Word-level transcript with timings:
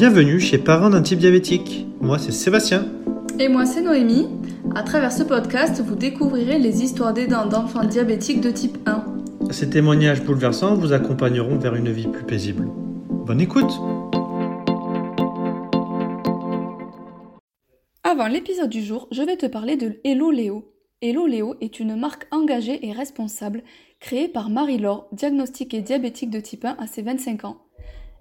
bienvenue 0.00 0.40
chez 0.40 0.56
Parents 0.56 0.88
d'un 0.88 1.02
type 1.02 1.18
diabétique. 1.18 1.86
Moi 2.00 2.18
c'est 2.18 2.32
Sébastien. 2.32 2.86
Et 3.38 3.48
moi 3.48 3.66
c'est 3.66 3.82
Noémie. 3.82 4.30
À 4.74 4.82
travers 4.82 5.12
ce 5.12 5.22
podcast, 5.22 5.82
vous 5.86 5.94
découvrirez 5.94 6.58
les 6.58 6.82
histoires 6.82 7.12
d'aidants 7.12 7.44
d'enfants 7.44 7.84
diabétiques 7.84 8.40
de 8.40 8.50
type 8.50 8.78
1. 8.86 9.04
Ces 9.50 9.68
témoignages 9.68 10.24
bouleversants 10.24 10.74
vous 10.74 10.94
accompagneront 10.94 11.58
vers 11.58 11.74
une 11.74 11.92
vie 11.92 12.06
plus 12.06 12.24
paisible. 12.24 12.66
Bonne 13.10 13.42
écoute 13.42 13.70
Avant 18.02 18.26
l'épisode 18.26 18.70
du 18.70 18.82
jour, 18.82 19.06
je 19.12 19.20
vais 19.20 19.36
te 19.36 19.44
parler 19.44 19.76
de 19.76 20.00
Hello 20.02 20.30
Léo. 20.30 20.72
Hello 21.02 21.26
Léo 21.26 21.56
est 21.60 21.78
une 21.78 21.94
marque 21.94 22.26
engagée 22.30 22.86
et 22.86 22.92
responsable 22.92 23.62
créée 24.00 24.28
par 24.28 24.48
Marie-Laure, 24.48 25.08
diagnostiquée 25.12 25.82
diabétique 25.82 26.30
de 26.30 26.40
type 26.40 26.64
1 26.64 26.76
à 26.78 26.86
ses 26.86 27.02
25 27.02 27.44
ans. 27.44 27.58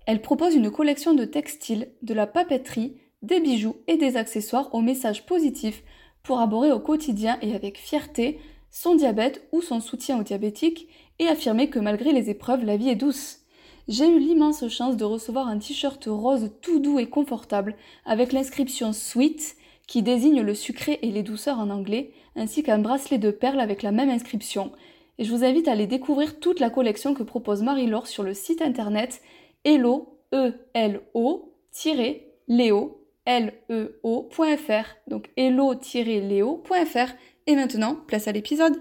Elle 0.10 0.24
propose 0.24 0.56
une 0.56 0.72
collection 0.72 1.14
de 1.14 1.24
textiles, 1.24 1.90
de 2.02 2.16
la 2.16 2.26
papeterie, 2.26 2.96
des 3.22 3.40
bijoux 3.40 3.76
et 3.86 3.96
des 3.96 4.18
accessoires 4.18 4.74
au 4.74 4.82
message 4.82 5.28
positif 5.28 5.84
pour 6.24 6.40
aborder 6.40 6.72
au 6.72 6.80
quotidien 6.80 7.38
et 7.44 7.54
avec 7.54 7.78
fierté 7.78 8.40
son 8.72 8.96
diabète 8.96 9.48
ou 9.52 9.62
son 9.62 9.80
soutien 9.80 10.20
aux 10.20 10.24
diabétiques 10.24 10.88
et 11.20 11.28
affirmer 11.28 11.70
que 11.70 11.78
malgré 11.78 12.12
les 12.12 12.32
épreuves, 12.32 12.66
la 12.66 12.76
vie 12.76 12.90
est 12.90 12.96
douce. 12.96 13.42
J'ai 13.88 14.10
eu 14.10 14.18
l'immense 14.18 14.68
chance 14.68 14.98
de 14.98 15.06
recevoir 15.06 15.48
un 15.48 15.60
t-shirt 15.60 16.04
rose 16.08 16.54
tout 16.64 16.80
doux 16.80 16.98
et 16.98 17.06
confortable 17.06 17.76
avec 18.04 18.34
l'inscription 18.34 18.94
Sweet 18.94 19.58
qui 19.86 20.02
désigne 20.02 20.42
le 20.42 20.56
sucré 20.56 20.98
et 21.04 21.12
les 21.12 21.22
douceurs 21.22 21.60
en 21.60 21.70
anglais, 21.70 22.14
ainsi 22.36 22.64
qu'un 22.64 22.80
bracelet 22.80 23.20
de 23.20 23.30
perles 23.30 23.60
avec 23.60 23.84
la 23.84 23.92
même 23.92 24.10
inscription. 24.10 24.72
Et 25.20 25.24
je 25.24 25.32
vous 25.32 25.44
invite 25.44 25.68
à 25.68 25.74
aller 25.74 25.86
découvrir 25.86 26.40
toute 26.40 26.60
la 26.60 26.72
collection 26.72 27.14
que 27.14 27.22
propose 27.22 27.62
Marie-Laure 27.62 28.08
sur 28.08 28.24
le 28.24 28.34
site 28.34 28.64
internet 28.64 29.22
Elo, 29.64 30.22
E-L-O, 30.34 31.56
Léo, 32.48 33.08
L-E-O.fr. 33.26 34.86
Donc 35.08 35.30
hello-léo.fr. 35.36 37.14
Et 37.48 37.56
maintenant, 37.56 37.96
place 37.96 38.28
à 38.28 38.32
l'épisode. 38.32 38.78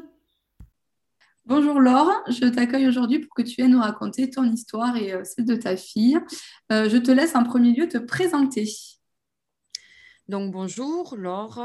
Bonjour 1.46 1.80
Laure, 1.80 2.12
je 2.28 2.44
t'accueille 2.44 2.86
aujourd'hui 2.86 3.20
pour 3.20 3.32
que 3.34 3.40
tu 3.40 3.54
viennes 3.56 3.70
nous 3.70 3.80
raconter 3.80 4.28
ton 4.28 4.44
histoire 4.44 4.94
et 4.98 5.14
euh, 5.14 5.24
celle 5.24 5.46
de 5.46 5.56
ta 5.56 5.78
fille. 5.78 6.18
Euh, 6.70 6.90
je 6.90 6.98
te 6.98 7.10
laisse 7.10 7.34
en 7.34 7.42
premier 7.42 7.72
lieu 7.72 7.88
te 7.88 7.96
présenter. 7.96 8.68
Donc 10.28 10.52
bonjour, 10.52 11.16
Laure, 11.16 11.58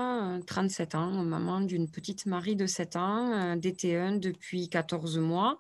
37 0.47 0.95
ans, 0.95 1.11
maman 1.25 1.59
d'une 1.59 1.91
petite 1.91 2.25
Marie 2.28 2.56
de 2.56 2.66
7 2.66 2.95
ans, 2.95 3.58
DT1 3.58 4.22
depuis 4.22 4.69
14 4.69 5.17
mois, 5.17 5.59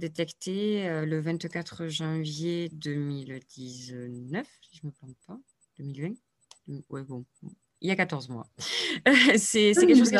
détectée 0.00 0.88
euh, 0.88 1.06
le 1.06 1.20
24 1.20 1.86
janvier 1.86 2.68
2019, 2.72 4.46
si 4.62 4.76
je 4.76 4.80
ne 4.82 4.90
me 4.90 4.92
plante 4.92 5.16
pas, 5.26 5.38
2020 5.78 6.14
Oui, 6.88 7.02
bon, 7.02 7.24
il 7.80 7.88
y 7.88 7.90
a 7.92 7.96
14 7.96 8.28
mois. 8.28 8.46
c'est 9.36 9.72
quelque 9.72 9.96
chose 9.96 10.10
qui 10.10 10.16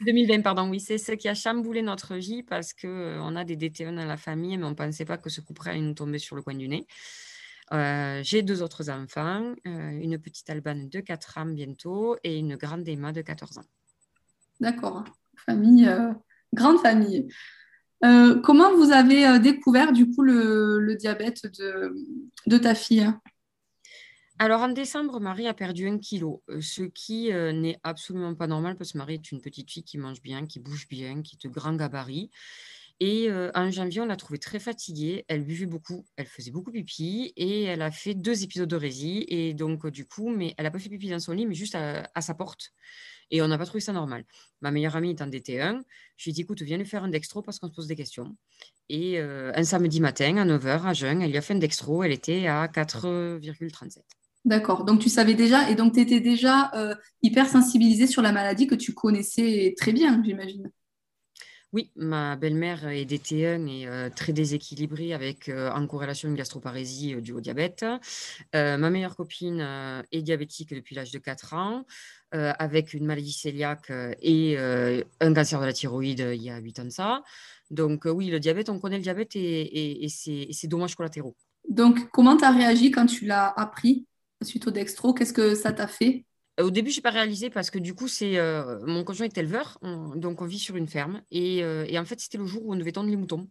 2020, 0.00 0.42
pardon, 0.42 0.68
oui, 0.68 0.80
c'est 0.80 0.98
ce 0.98 1.12
qui 1.12 1.28
a 1.28 1.34
chamboulé 1.34 1.82
notre 1.82 2.16
vie 2.16 2.42
parce 2.42 2.74
qu'on 2.74 2.88
euh, 2.88 3.36
a 3.36 3.44
des 3.44 3.56
DT1 3.56 3.94
dans 3.94 4.04
la 4.04 4.16
famille, 4.16 4.56
mais 4.58 4.64
on 4.64 4.70
ne 4.70 4.74
pensait 4.74 5.06
pas 5.06 5.16
que 5.16 5.30
ce 5.30 5.40
coup 5.40 5.54
allait 5.64 5.80
nous 5.80 5.94
tomber 5.94 6.18
sur 6.18 6.36
le 6.36 6.42
coin 6.42 6.54
du 6.54 6.68
nez. 6.68 6.86
Euh, 7.72 8.20
j'ai 8.22 8.42
deux 8.42 8.62
autres 8.62 8.90
enfants, 8.90 9.54
euh, 9.66 9.90
une 9.90 10.18
petite 10.18 10.48
Albane 10.50 10.88
de 10.88 11.00
4 11.00 11.38
ans 11.38 11.46
bientôt 11.46 12.16
et 12.22 12.38
une 12.38 12.56
grande 12.56 12.86
Emma 12.86 13.12
de 13.12 13.22
14 13.22 13.58
ans. 13.58 13.64
D'accord, 14.60 15.04
famille, 15.36 15.88
grande 16.52 16.78
famille. 16.80 17.28
Comment 18.02 18.74
vous 18.76 18.92
avez 18.92 19.38
découvert 19.38 19.92
du 19.92 20.10
coup 20.10 20.22
le, 20.22 20.94
diabète 20.96 21.46
de, 22.46 22.58
ta 22.58 22.74
fille? 22.74 23.10
Alors 24.38 24.60
en 24.60 24.68
décembre, 24.68 25.18
Marie 25.18 25.46
a 25.46 25.54
perdu 25.54 25.88
un 25.88 25.98
kilo, 25.98 26.42
ce 26.60 26.82
qui 26.82 27.30
n'est 27.32 27.78
absolument 27.82 28.34
pas 28.34 28.46
normal 28.46 28.76
parce 28.76 28.92
que 28.92 28.98
Marie 28.98 29.14
est 29.14 29.32
une 29.32 29.40
petite 29.40 29.70
fille 29.70 29.84
qui 29.84 29.98
mange 29.98 30.20
bien, 30.20 30.46
qui 30.46 30.60
bouge 30.60 30.88
bien, 30.88 31.22
qui 31.22 31.36
est 31.36 31.48
de 31.48 31.52
grand 31.52 31.74
gabarit. 31.74 32.30
Et 32.98 33.28
en 33.54 33.70
janvier, 33.70 34.00
on 34.00 34.06
l'a 34.06 34.16
trouvée 34.16 34.38
très 34.38 34.58
fatiguée. 34.58 35.24
Elle 35.28 35.44
buvait 35.44 35.66
beaucoup, 35.66 36.06
elle 36.16 36.26
faisait 36.26 36.50
beaucoup 36.50 36.72
pipi 36.72 37.32
et 37.36 37.64
elle 37.64 37.82
a 37.82 37.90
fait 37.90 38.14
deux 38.14 38.42
épisodes 38.42 38.68
de 38.68 38.76
résie. 38.76 39.24
Et 39.28 39.52
donc, 39.52 39.86
du 39.88 40.06
coup, 40.06 40.30
mais 40.30 40.54
elle 40.56 40.64
n'a 40.64 40.70
pas 40.70 40.78
fait 40.78 40.88
pipi 40.88 41.10
dans 41.10 41.20
son 41.20 41.32
lit, 41.32 41.46
mais 41.46 41.54
juste 41.54 41.74
à, 41.74 42.20
sa 42.20 42.34
porte. 42.34 42.72
Et 43.30 43.42
on 43.42 43.48
n'a 43.48 43.58
pas 43.58 43.66
trouvé 43.66 43.80
ça 43.80 43.92
normal. 43.92 44.24
Ma 44.60 44.70
meilleure 44.70 44.96
amie 44.96 45.10
est 45.10 45.22
en 45.22 45.26
DT1. 45.26 45.82
Je 46.16 46.24
lui 46.24 46.30
ai 46.30 46.34
dit, 46.34 46.42
écoute, 46.42 46.62
viens 46.62 46.78
lui 46.78 46.86
faire 46.86 47.04
un 47.04 47.08
dextro 47.08 47.42
parce 47.42 47.58
qu'on 47.58 47.68
se 47.68 47.74
pose 47.74 47.86
des 47.86 47.96
questions. 47.96 48.36
Et 48.88 49.18
un 49.18 49.64
samedi 49.64 50.00
matin, 50.00 50.36
à 50.36 50.44
9h, 50.44 50.86
à 50.86 50.92
jeun, 50.92 51.20
elle 51.20 51.30
lui 51.30 51.36
a 51.36 51.42
fait 51.42 51.54
un 51.54 51.58
dextro. 51.58 52.04
Elle 52.04 52.12
était 52.12 52.46
à 52.46 52.66
4,37. 52.68 53.98
D'accord. 54.44 54.84
Donc, 54.84 55.00
tu 55.00 55.08
savais 55.08 55.34
déjà, 55.34 55.68
et 55.70 55.74
donc 55.74 55.94
tu 55.94 56.00
étais 56.00 56.20
déjà 56.20 56.70
hyper 57.22 57.48
sensibilisée 57.48 58.06
sur 58.06 58.22
la 58.22 58.30
maladie 58.30 58.68
que 58.68 58.76
tu 58.76 58.94
connaissais 58.94 59.74
très 59.76 59.92
bien, 59.92 60.22
j'imagine. 60.24 60.70
Oui, 61.76 61.90
ma 61.94 62.36
belle-mère 62.36 62.88
est 62.88 63.04
DT1 63.04 63.68
et 63.68 63.86
euh, 63.86 64.08
très 64.08 64.32
déséquilibrée 64.32 65.12
avec 65.12 65.50
euh, 65.50 65.70
en 65.72 65.86
corrélation 65.86 66.28
une 66.28 66.34
gastroparésie 66.34 67.14
euh, 67.14 67.20
due 67.20 67.32
au 67.32 67.40
diabète. 67.40 67.84
ma 68.54 68.90
meilleure 68.90 69.14
copine 69.14 69.60
est 70.12 70.22
diabétique 70.22 70.72
depuis 70.72 70.94
l'âge 70.94 71.10
de 71.10 71.18
4 71.18 71.54
ans, 71.54 71.84
avec 72.32 72.92
une 72.92 73.06
maladie 73.06 73.38
cœliaque 73.40 73.92
et 74.20 74.58
un 74.58 75.34
cancer 75.34 75.60
de 75.60 75.66
la 75.66 75.72
thyroïde 75.72 76.26
il 76.34 76.42
y 76.42 76.50
a 76.50 76.58
8 76.58 76.80
ans 76.80 76.84
de 76.84 76.90
ça. 76.90 77.22
Donc 77.70 78.04
oui, 78.04 78.28
le 78.28 78.40
diabète, 78.40 78.68
on 78.68 78.78
connaît 78.78 78.96
le 78.96 79.02
diabète 79.02 79.36
et, 79.36 80.04
et 80.04 80.08
c'est 80.08 80.66
dommages 80.68 80.94
collatéraux. 80.94 81.36
Donc 81.68 82.10
comment 82.10 82.36
tu 82.36 82.44
as 82.44 82.52
réagi 82.52 82.90
quand 82.90 83.06
tu 83.06 83.26
l'as 83.26 83.48
appris 83.56 84.06
suite 84.42 84.66
au 84.66 84.70
dextro? 84.70 85.14
Qu'est-ce 85.14 85.32
que 85.32 85.54
ça 85.54 85.72
t'a 85.72 85.86
fait? 85.86 86.24
Au 86.60 86.70
début, 86.70 86.90
je 86.90 86.96
n'ai 86.96 87.02
pas 87.02 87.10
réalisé 87.10 87.50
parce 87.50 87.70
que 87.70 87.78
du 87.78 87.94
coup, 87.94 88.08
c'est 88.08 88.38
euh, 88.38 88.80
mon 88.86 89.04
conjoint 89.04 89.26
est 89.26 89.36
éleveur, 89.36 89.78
donc 90.14 90.40
on 90.40 90.46
vit 90.46 90.58
sur 90.58 90.76
une 90.76 90.88
ferme. 90.88 91.20
Euh, 91.34 91.84
et, 91.86 91.98
en 91.98 92.04
fait, 92.06 92.18
c'était 92.18 92.38
le 92.38 92.46
jour 92.46 92.64
où 92.64 92.72
on 92.72 92.76
devait 92.76 92.92
tondre 92.92 93.10
les 93.10 93.16
moutons. 93.16 93.48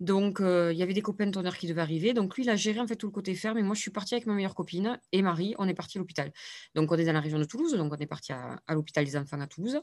Donc, 0.00 0.40
euh, 0.40 0.72
il 0.72 0.78
y 0.78 0.82
avait 0.82 0.94
des 0.94 1.02
copains 1.02 1.26
de 1.26 1.56
qui 1.56 1.66
devaient 1.66 1.80
arriver. 1.80 2.14
Donc, 2.14 2.36
lui, 2.36 2.44
il 2.44 2.50
a 2.50 2.56
géré 2.56 2.80
en 2.80 2.86
fait 2.86 2.96
tout 2.96 3.06
le 3.06 3.12
côté 3.12 3.34
ferme. 3.34 3.58
Et 3.58 3.62
moi, 3.62 3.74
je 3.74 3.80
suis 3.80 3.90
partie 3.90 4.14
avec 4.14 4.26
ma 4.26 4.34
meilleure 4.34 4.54
copine 4.54 4.98
et 5.12 5.22
Marie. 5.22 5.54
On 5.58 5.68
est 5.68 5.74
parti 5.74 5.98
à 5.98 6.00
l'hôpital. 6.00 6.32
Donc, 6.74 6.90
on 6.90 6.96
est 6.96 7.04
dans 7.04 7.12
la 7.12 7.20
région 7.20 7.38
de 7.38 7.44
Toulouse. 7.44 7.74
Donc, 7.74 7.92
on 7.92 7.96
est 7.96 8.06
parti 8.06 8.32
à, 8.32 8.58
l'hôpital 8.70 9.04
des 9.04 9.16
enfants 9.16 9.40
à 9.40 9.46
Toulouse. 9.46 9.78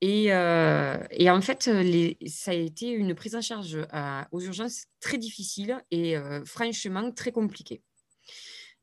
Et, 0.00 0.24
et 0.26 1.30
en 1.30 1.40
fait, 1.40 1.70
ça 2.26 2.50
a 2.50 2.54
été 2.54 2.90
une 2.90 3.14
prise 3.14 3.36
en 3.36 3.40
charge 3.40 3.78
aux 4.32 4.40
urgences 4.40 4.86
très 5.00 5.16
difficile 5.16 5.78
et 5.92 6.16
franchement 6.44 7.12
très 7.12 7.30
compliquée. 7.30 7.82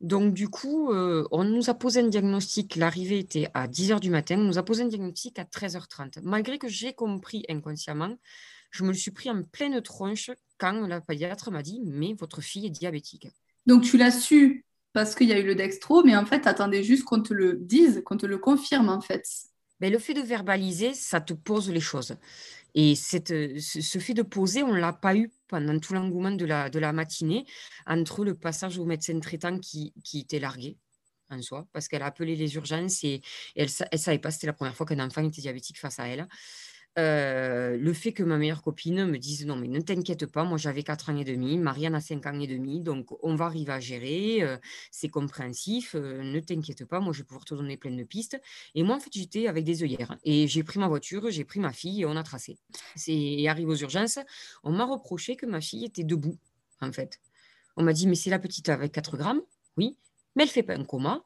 Donc, 0.01 0.33
du 0.33 0.47
coup, 0.47 0.91
euh, 0.91 1.27
on 1.31 1.43
nous 1.43 1.69
a 1.69 1.73
posé 1.73 1.99
un 1.99 2.07
diagnostic. 2.07 2.77
L'arrivée 2.77 3.19
était 3.19 3.49
à 3.53 3.67
10h 3.67 3.99
du 3.99 4.09
matin. 4.09 4.37
On 4.39 4.45
nous 4.45 4.57
a 4.57 4.63
posé 4.63 4.83
un 4.83 4.87
diagnostic 4.87 5.37
à 5.39 5.43
13h30. 5.43 6.21
Malgré 6.23 6.57
que 6.57 6.69
j'ai 6.69 6.93
compris 6.93 7.43
inconsciemment, 7.49 8.15
je 8.71 8.83
me 8.83 8.89
le 8.89 8.95
suis 8.95 9.11
pris 9.11 9.29
en 9.29 9.43
pleine 9.43 9.81
tronche 9.81 10.31
quand 10.57 10.87
la 10.87 11.01
pédiatre 11.01 11.51
m'a 11.51 11.63
dit 11.63 11.81
Mais 11.85 12.13
votre 12.13 12.41
fille 12.41 12.65
est 12.65 12.71
diabétique. 12.71 13.27
Donc, 13.65 13.83
tu 13.83 13.97
l'as 13.97 14.11
su 14.11 14.65
parce 14.93 15.13
qu'il 15.15 15.27
y 15.27 15.33
a 15.33 15.39
eu 15.39 15.45
le 15.45 15.55
dextro, 15.55 16.03
mais 16.03 16.15
en 16.15 16.25
fait, 16.25 16.41
tu 16.41 16.47
attendais 16.47 16.83
juste 16.83 17.03
qu'on 17.03 17.21
te 17.21 17.33
le 17.33 17.53
dise, 17.53 18.01
qu'on 18.05 18.17
te 18.17 18.25
le 18.25 18.37
confirme, 18.37 18.89
en 18.89 19.01
fait. 19.01 19.23
Mais 19.79 19.89
le 19.89 19.99
fait 19.99 20.13
de 20.13 20.21
verbaliser, 20.21 20.93
ça 20.93 21.21
te 21.21 21.33
pose 21.33 21.69
les 21.69 21.79
choses. 21.79 22.15
Et 22.75 22.95
cette, 22.95 23.33
ce 23.59 23.99
fait 23.99 24.13
de 24.13 24.21
poser, 24.21 24.63
on 24.63 24.73
ne 24.73 24.79
l'a 24.79 24.93
pas 24.93 25.15
eu 25.15 25.31
pendant 25.47 25.77
tout 25.79 25.93
l'engouement 25.93 26.31
de 26.31 26.45
la, 26.45 26.69
de 26.69 26.79
la 26.79 26.91
matinée, 26.93 27.45
entre 27.87 28.25
le 28.25 28.35
passage 28.35 28.77
au 28.77 28.85
médecin 28.85 29.19
traitant 29.19 29.57
qui, 29.59 29.93
qui 30.03 30.19
était 30.19 30.39
largué 30.39 30.77
en 31.29 31.41
soi, 31.41 31.67
parce 31.71 31.87
qu'elle 31.87 32.01
a 32.01 32.07
appelé 32.07 32.35
les 32.35 32.55
urgences 32.55 33.03
et, 33.03 33.21
elle 33.55 33.69
ne 33.91 33.97
savait 33.97 34.19
pas, 34.19 34.31
c'était 34.31 34.47
la 34.47 34.53
première 34.53 34.75
fois 34.75 34.85
qu'un 34.85 34.99
enfant 34.99 35.23
était 35.23 35.41
diabétique 35.41 35.79
face 35.79 35.99
à 35.99 36.07
elle. 36.07 36.27
Euh, 36.97 37.77
le 37.77 37.93
fait 37.93 38.13
que 38.13 38.23
ma 38.23 38.37
meilleure 38.37 38.63
copine 38.63 39.05
me 39.05 39.17
dise 39.17 39.45
non 39.45 39.55
mais 39.55 39.67
ne 39.67 39.79
t'inquiète 39.79 40.25
pas, 40.25 40.43
moi 40.43 40.57
j'avais 40.57 40.83
4 40.83 41.11
ans 41.11 41.17
et 41.17 41.23
demi, 41.23 41.57
Marianne 41.57 41.95
a 41.95 42.01
5 42.01 42.25
ans 42.25 42.39
et 42.39 42.47
demi, 42.47 42.81
donc 42.81 43.07
on 43.23 43.35
va 43.35 43.45
arriver 43.45 43.71
à 43.71 43.79
gérer, 43.79 44.41
euh, 44.41 44.57
c'est 44.91 45.07
compréhensif, 45.07 45.95
euh, 45.95 46.23
ne 46.23 46.39
t'inquiète 46.39 46.85
pas, 46.85 46.99
moi 46.99 47.13
je 47.13 47.19
vais 47.19 47.25
pouvoir 47.25 47.45
te 47.45 47.53
donner 47.53 47.77
plein 47.77 47.91
de 47.91 48.03
pistes. 48.03 48.41
Et 48.75 48.83
moi 48.83 48.95
en 48.95 48.99
fait 48.99 49.11
j'étais 49.13 49.47
avec 49.47 49.65
des 49.65 49.83
œillères 49.83 50.17
et 50.23 50.47
j'ai 50.47 50.63
pris 50.63 50.79
ma 50.79 50.87
voiture, 50.87 51.29
j'ai 51.29 51.45
pris 51.45 51.59
ma 51.59 51.71
fille 51.71 52.01
et 52.01 52.05
on 52.05 52.17
a 52.17 52.23
tracé. 52.23 52.57
Et 53.07 53.47
arrive 53.47 53.69
aux 53.69 53.77
urgences, 53.77 54.19
on 54.63 54.71
m'a 54.71 54.85
reproché 54.85 55.35
que 55.35 55.45
ma 55.45 55.61
fille 55.61 55.85
était 55.85 56.03
debout 56.03 56.37
en 56.81 56.91
fait. 56.91 57.19
On 57.77 57.83
m'a 57.83 57.93
dit 57.93 58.07
mais 58.07 58.15
c'est 58.15 58.31
la 58.31 58.39
petite 58.39 58.67
avec 58.67 58.91
4 58.91 59.15
grammes, 59.15 59.41
oui, 59.77 59.95
mais 60.35 60.43
elle 60.43 60.49
fait 60.49 60.63
pas 60.63 60.75
un 60.75 60.83
coma. 60.83 61.23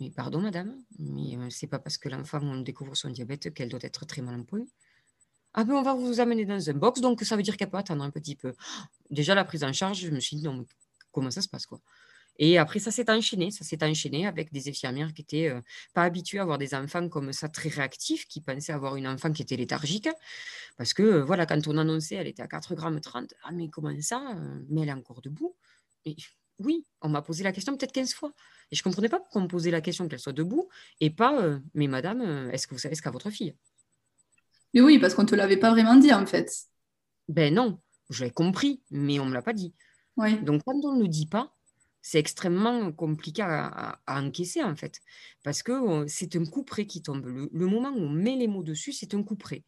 Mais 0.00 0.10
pardon, 0.10 0.40
madame, 0.40 0.76
mais 0.98 1.38
c'est 1.50 1.68
pas 1.68 1.78
parce 1.78 1.96
que 1.96 2.08
l'enfant 2.08 2.40
on 2.42 2.60
découvre 2.60 2.94
son 2.96 3.10
diabète 3.10 3.54
qu'elle 3.54 3.68
doit 3.68 3.80
être 3.82 4.04
très 4.04 4.20
mal 4.20 4.34
en 4.34 4.42
point. 4.42 4.64
Ah 5.56 5.64
ben 5.64 5.74
on 5.74 5.82
va 5.82 5.94
vous 5.94 6.20
amener 6.20 6.44
dans 6.44 6.70
un 6.70 6.74
box, 6.74 7.00
donc 7.00 7.22
ça 7.22 7.34
veut 7.36 7.42
dire 7.42 7.56
qu'elle 7.56 7.70
peut 7.70 7.78
attendre 7.78 8.04
un 8.04 8.10
petit 8.10 8.36
peu. 8.36 8.52
Déjà 9.10 9.34
la 9.34 9.44
prise 9.44 9.64
en 9.64 9.72
charge, 9.72 10.00
je 10.00 10.10
me 10.10 10.20
suis 10.20 10.36
dit 10.36 10.44
non, 10.44 10.64
comment 11.12 11.30
ça 11.30 11.42
se 11.42 11.48
passe 11.48 11.66
quoi? 11.66 11.80
Et 12.38 12.58
après 12.58 12.78
ça 12.80 12.90
s'est 12.90 13.10
enchaîné, 13.10 13.50
ça 13.50 13.64
s'est 13.64 13.82
enchaîné 13.82 14.26
avec 14.26 14.52
des 14.52 14.68
infirmières 14.68 15.14
qui 15.14 15.22
n'étaient 15.22 15.48
euh, 15.48 15.60
pas 15.94 16.04
habituées 16.04 16.38
à 16.40 16.42
avoir 16.42 16.58
des 16.58 16.74
enfants 16.74 17.08
comme 17.08 17.32
ça 17.32 17.48
très 17.48 17.70
réactifs, 17.70 18.26
qui 18.28 18.42
pensaient 18.42 18.72
avoir 18.72 18.96
une 18.96 19.08
enfant 19.08 19.32
qui 19.32 19.42
était 19.42 19.56
léthargique, 19.56 20.08
parce 20.76 20.94
que 20.94 21.02
euh, 21.02 21.24
voilà 21.24 21.46
quand 21.46 21.66
on 21.68 21.78
annonçait 21.78 22.16
elle 22.16 22.28
était 22.28 22.42
à 22.42 22.48
4 22.48 22.74
grammes 22.74 23.00
30, 23.00 23.34
ah 23.44 23.52
mais 23.52 23.70
comment 23.70 23.92
ça 24.02 24.22
Mais 24.68 24.82
elle 24.82 24.90
est 24.90 24.92
encore 24.92 25.22
debout? 25.22 25.56
Oui, 26.58 26.86
on 27.02 27.08
m'a 27.08 27.20
posé 27.22 27.44
la 27.44 27.52
question 27.52 27.76
peut-être 27.76 27.92
15 27.92 28.14
fois. 28.14 28.32
Et 28.70 28.76
je 28.76 28.80
ne 28.80 28.84
comprenais 28.84 29.08
pas 29.08 29.18
pourquoi 29.20 29.40
on 29.40 29.44
me 29.44 29.48
posait 29.48 29.70
la 29.70 29.80
question 29.82 30.08
qu'elle 30.08 30.18
soit 30.18 30.32
debout 30.32 30.68
et 31.00 31.10
pas 31.10 31.40
euh, 31.42 31.58
Mais 31.74 31.86
madame, 31.86 32.22
euh, 32.22 32.50
est-ce 32.50 32.66
que 32.66 32.74
vous 32.74 32.80
savez 32.80 32.94
ce 32.94 33.02
qu'a 33.02 33.10
votre 33.10 33.30
fille? 33.30 33.54
Mais 34.76 34.82
oui, 34.82 34.98
parce 34.98 35.14
qu'on 35.14 35.22
ne 35.22 35.26
te 35.26 35.34
l'avait 35.34 35.56
pas 35.56 35.70
vraiment 35.70 35.96
dit 35.96 36.12
en 36.12 36.26
fait. 36.26 36.52
Ben 37.28 37.54
non, 37.54 37.80
j'avais 38.10 38.30
compris, 38.30 38.82
mais 38.90 39.18
on 39.18 39.24
ne 39.24 39.30
me 39.30 39.34
l'a 39.34 39.40
pas 39.40 39.54
dit. 39.54 39.72
Donc 40.42 40.64
quand 40.66 40.78
on 40.84 40.96
ne 40.96 41.02
le 41.02 41.08
dit 41.08 41.24
pas, 41.24 41.56
c'est 42.02 42.18
extrêmement 42.18 42.92
compliqué 42.92 43.40
à, 43.40 43.98
encaisser 44.06 44.62
en 44.62 44.76
fait. 44.76 45.00
Parce 45.42 45.62
que 45.62 46.04
c'est 46.08 46.36
un 46.36 46.44
coup 46.44 46.62
près 46.62 46.84
qui 46.84 47.00
tombe. 47.00 47.24
Le, 47.24 47.66
moment 47.66 47.88
où 47.88 48.00
on 48.00 48.10
met 48.10 48.36
les 48.36 48.48
mots 48.48 48.62
dessus, 48.62 48.92
c'est 48.92 49.14
un 49.14 49.22
coup 49.22 49.36
près. 49.36 49.64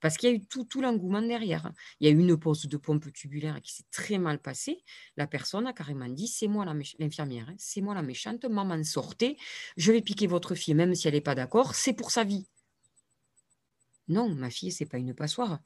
Parce 0.00 0.16
qu'il 0.16 0.28
y 0.28 0.32
a 0.32 0.34
eu 0.34 0.44
tout, 0.44 0.64
tout 0.64 0.80
l'engouement 0.80 1.22
derrière. 1.22 1.70
Il 2.00 2.08
y 2.08 2.10
a 2.10 2.12
eu 2.12 2.18
une 2.18 2.36
pose 2.36 2.66
de 2.66 2.76
pompe 2.76 3.12
tubulaire 3.12 3.60
qui 3.62 3.72
s'est 3.72 3.84
très 3.92 4.18
mal 4.18 4.40
passée. 4.40 4.82
La 5.16 5.28
personne 5.28 5.68
a 5.68 5.72
carrément 5.72 6.08
dit 6.08 6.26
c'est 6.26 6.48
moi 6.48 6.66
l'infirmière, 6.98 7.48
hein, 7.48 7.54
c'est 7.58 7.80
moi 7.80 7.94
la 7.94 8.02
méchante, 8.02 8.44
maman 8.46 8.82
sortez, 8.82 9.36
je 9.76 9.92
vais 9.92 10.00
piquer 10.00 10.26
votre 10.26 10.56
fille, 10.56 10.74
même 10.74 10.96
si 10.96 11.06
elle 11.06 11.14
n'est 11.14 11.20
pas 11.20 11.36
d'accord, 11.36 11.76
c'est 11.76 11.92
pour 11.92 12.10
sa 12.10 12.24
vie. 12.24 12.48
Non, 14.08 14.34
ma 14.34 14.50
fille, 14.50 14.72
c'est 14.72 14.86
pas 14.86 14.98
une 14.98 15.14
passoire. 15.14 15.60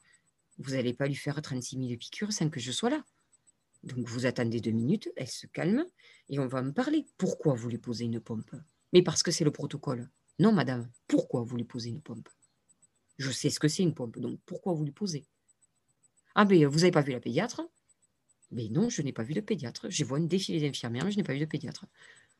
Vous 0.57 0.71
n'allez 0.71 0.93
pas 0.93 1.07
lui 1.07 1.15
faire 1.15 1.41
36 1.41 1.77
000 1.77 1.97
piqûres 1.97 2.33
sans 2.33 2.49
que 2.49 2.59
je 2.59 2.71
sois 2.71 2.89
là. 2.89 3.03
Donc 3.83 4.07
vous 4.07 4.25
attendez 4.25 4.59
deux 4.59 4.71
minutes, 4.71 5.09
elle 5.15 5.27
se 5.27 5.47
calme 5.47 5.85
et 6.29 6.39
on 6.39 6.47
va 6.47 6.61
me 6.61 6.73
parler. 6.73 7.05
Pourquoi 7.17 7.53
vous 7.53 7.69
lui 7.69 7.77
posez 7.77 8.05
une 8.05 8.19
pompe? 8.19 8.51
Mais 8.93 9.01
parce 9.01 9.23
que 9.23 9.31
c'est 9.31 9.43
le 9.43 9.51
protocole. 9.51 10.09
Non, 10.39 10.51
madame, 10.51 10.89
pourquoi 11.07 11.43
vous 11.43 11.57
lui 11.57 11.63
posez 11.63 11.89
une 11.89 12.01
pompe? 12.01 12.29
Je 13.17 13.31
sais 13.31 13.49
ce 13.49 13.59
que 13.59 13.67
c'est 13.67 13.83
une 13.83 13.93
pompe, 13.93 14.19
donc 14.19 14.39
pourquoi 14.45 14.73
vous 14.73 14.83
lui 14.83 14.91
posez? 14.91 15.25
Ah, 16.35 16.45
ben 16.45 16.65
vous 16.67 16.79
n'avez 16.79 16.91
pas 16.91 17.01
vu 17.01 17.11
la 17.11 17.19
pédiatre? 17.19 17.61
Mais 18.51 18.69
non, 18.69 18.89
je 18.89 19.01
n'ai 19.01 19.11
pas 19.11 19.23
vu 19.23 19.33
de 19.33 19.41
pédiatre. 19.41 19.87
Je 19.89 20.03
vois 20.05 20.19
une 20.19 20.27
défilée 20.27 20.61
d'infirmières, 20.61 21.05
mais 21.05 21.11
je 21.11 21.17
n'ai 21.17 21.23
pas 21.23 21.33
vu 21.33 21.39
de 21.39 21.45
pédiatre. 21.45 21.85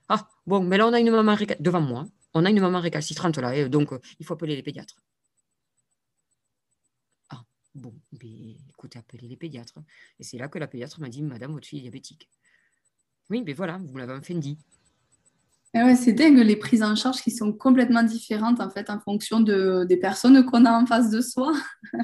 Ah, 0.10 0.30
bon, 0.46 0.64
mais 0.64 0.78
là 0.78 0.88
on 0.88 0.94
a 0.94 1.00
une 1.00 1.12
maman 1.12 1.36
devant 1.60 1.82
moi. 1.82 2.08
On 2.34 2.46
a 2.46 2.50
une 2.50 2.60
maman 2.60 2.80
récalcitrante 2.80 3.38
là, 3.38 3.68
donc 3.68 3.94
euh, 3.94 4.00
il 4.20 4.26
faut 4.26 4.34
appeler 4.34 4.56
les 4.56 4.64
pédiatres. 4.64 5.02
Bon, 7.78 7.94
ben, 8.12 8.56
écoutez, 8.70 8.98
appelez 8.98 9.28
les 9.28 9.38
pédiatres. 9.38 9.78
Et 10.20 10.24
c'est 10.24 10.38
là 10.38 10.48
que 10.48 10.58
la 10.58 10.68
pédiatre 10.68 11.00
m'a 11.00 11.10
dit, 11.10 11.22
Madame, 11.22 11.52
votre 11.52 11.68
fille 11.68 11.80
est 11.80 11.84
diabétique. 11.84 12.28
Oui, 13.30 13.44
mais 13.46 13.54
voilà, 13.54 13.78
vous 13.78 13.98
l'avez 13.98 14.14
enfin 14.14 14.36
dit. 14.36 14.58
Et 15.74 15.84
ouais, 15.84 15.96
c'est 15.96 16.14
dingue 16.14 16.38
les 16.38 16.56
prises 16.56 16.82
en 16.82 16.96
charge 16.96 17.22
qui 17.22 17.30
sont 17.30 17.54
complètement 17.54 18.02
différentes 18.02 18.62
en 18.62 18.70
fait 18.70 18.90
en 18.90 19.00
fonction 19.00 19.42
de, 19.42 19.86
des 19.88 19.98
personnes 19.98 20.44
qu'on 20.46 20.66
a 20.66 20.72
en 20.72 20.86
face 20.88 21.12
de 21.12 21.22
soi. 21.22 21.54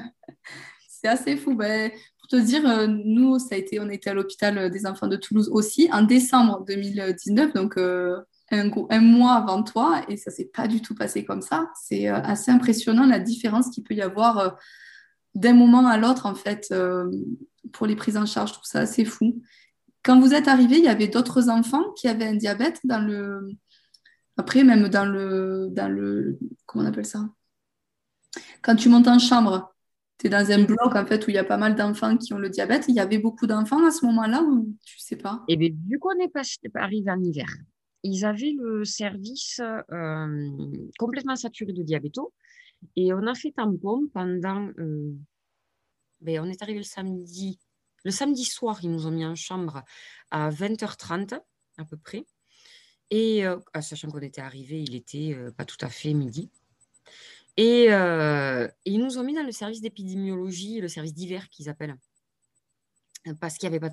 c'est 0.88 1.08
assez 1.08 1.36
fou. 1.36 1.56
Ben, 1.56 1.90
pour 2.18 2.28
te 2.28 2.36
dire, 2.36 2.68
euh, 2.68 2.86
nous, 2.86 3.38
ça 3.38 3.54
a 3.54 3.58
été, 3.58 3.80
on 3.80 3.88
était 3.88 4.10
à 4.10 4.14
l'hôpital 4.14 4.70
des 4.70 4.86
enfants 4.86 5.08
de 5.08 5.16
Toulouse 5.16 5.48
aussi 5.50 5.88
en 5.92 6.02
décembre 6.02 6.64
2019, 6.66 7.52
donc 7.52 7.76
euh, 7.78 8.20
un, 8.50 9.00
mois 9.00 9.32
avant 9.32 9.62
toi, 9.62 10.04
et 10.08 10.16
ça 10.16 10.30
s'est 10.30 10.50
pas 10.54 10.68
du 10.68 10.80
tout 10.80 10.94
passé 10.94 11.24
comme 11.24 11.42
ça. 11.42 11.68
C'est 11.82 12.08
euh, 12.08 12.20
assez 12.22 12.50
impressionnant 12.50 13.06
la 13.06 13.18
différence 13.18 13.70
qu'il 13.70 13.82
peut 13.82 13.94
y 13.94 14.02
avoir 14.02 14.56
d'un 15.34 15.54
moment 15.54 15.86
à 15.86 15.96
l'autre, 15.96 16.26
en 16.26 16.34
fait, 16.34 16.68
euh, 16.72 17.10
pour 17.72 17.86
les 17.86 17.96
prises 17.96 18.16
en 18.16 18.26
charge. 18.26 18.50
Je 18.50 18.54
trouve 18.54 18.66
ça 18.66 18.80
assez 18.80 19.04
fou. 19.04 19.42
Quand 20.02 20.20
vous 20.20 20.34
êtes 20.34 20.48
arrivé, 20.48 20.78
il 20.78 20.84
y 20.84 20.88
avait 20.88 21.08
d'autres 21.08 21.48
enfants 21.48 21.92
qui 21.96 22.08
avaient 22.08 22.26
un 22.26 22.36
diabète 22.36 22.80
dans 22.84 23.04
le. 23.04 23.48
Après, 24.36 24.64
même 24.64 24.88
dans 24.88 25.06
le. 25.06 25.68
Dans 25.70 25.88
le... 25.88 26.38
Comment 26.66 26.84
on 26.84 26.88
appelle 26.88 27.06
ça? 27.06 27.28
Quand 28.62 28.76
tu 28.76 28.88
montes 28.88 29.08
en 29.08 29.18
chambre, 29.18 29.74
tu 30.18 30.26
es 30.26 30.30
dans 30.30 30.50
un 30.50 30.64
bloc 30.64 30.94
en 30.94 31.06
fait 31.06 31.26
où 31.26 31.30
il 31.30 31.34
y 31.34 31.38
a 31.38 31.44
pas 31.44 31.56
mal 31.56 31.74
d'enfants 31.74 32.16
qui 32.16 32.32
ont 32.34 32.38
le 32.38 32.50
diabète. 32.50 32.84
Il 32.88 32.94
y 32.94 33.00
avait 33.00 33.18
beaucoup 33.18 33.46
d'enfants 33.46 33.84
à 33.86 33.90
ce 33.90 34.04
moment-là 34.06 34.42
ou 34.42 34.74
tu 34.84 34.98
sais 34.98 35.16
pas? 35.16 35.42
Eh 35.48 35.56
bien, 35.56 35.70
vu 35.88 35.98
qu'on 35.98 36.10
pas 36.32 36.42
arrivé 36.80 37.10
en 37.10 37.22
hiver, 37.22 37.48
ils 38.02 38.24
avaient 38.24 38.54
le 38.58 38.84
service 38.84 39.60
euh, 39.60 40.50
complètement 40.98 41.36
saturé 41.36 41.72
de 41.72 41.82
diabéto. 41.82 42.32
Et 42.96 43.12
on 43.12 43.26
a 43.26 43.34
fait 43.34 43.52
tampon 43.52 44.08
pendant. 44.12 44.68
Euh, 44.78 45.14
ben, 46.20 46.40
on 46.40 46.46
est 46.46 46.62
arrivé 46.62 46.78
le 46.78 46.84
samedi. 46.84 47.58
Le 48.04 48.10
samedi 48.10 48.44
soir, 48.44 48.78
ils 48.82 48.90
nous 48.90 49.06
ont 49.06 49.10
mis 49.10 49.24
en 49.24 49.34
chambre 49.34 49.82
à 50.30 50.50
20h30 50.50 51.40
à 51.78 51.84
peu 51.84 51.96
près. 51.96 52.24
Et 53.10 53.46
euh, 53.46 53.58
sachant 53.80 54.10
qu'on 54.10 54.20
était 54.20 54.40
arrivé, 54.40 54.82
il 54.82 54.94
était 54.94 55.34
euh, 55.34 55.50
pas 55.50 55.64
tout 55.64 55.76
à 55.80 55.88
fait 55.88 56.12
midi. 56.12 56.50
Et, 57.56 57.86
ils 58.84 58.98
nous 58.98 59.18
ont 59.18 59.22
mis 59.22 59.34
dans 59.34 59.44
le 59.44 59.52
service 59.52 59.80
d'épidémiologie, 59.80 60.80
le 60.80 60.88
service 60.88 61.14
d'hiver 61.14 61.48
qu'ils 61.50 61.68
appellent 61.68 61.96
parce 63.40 63.56
qu'il 63.56 63.70
n'y 63.70 63.76
avait 63.76 63.90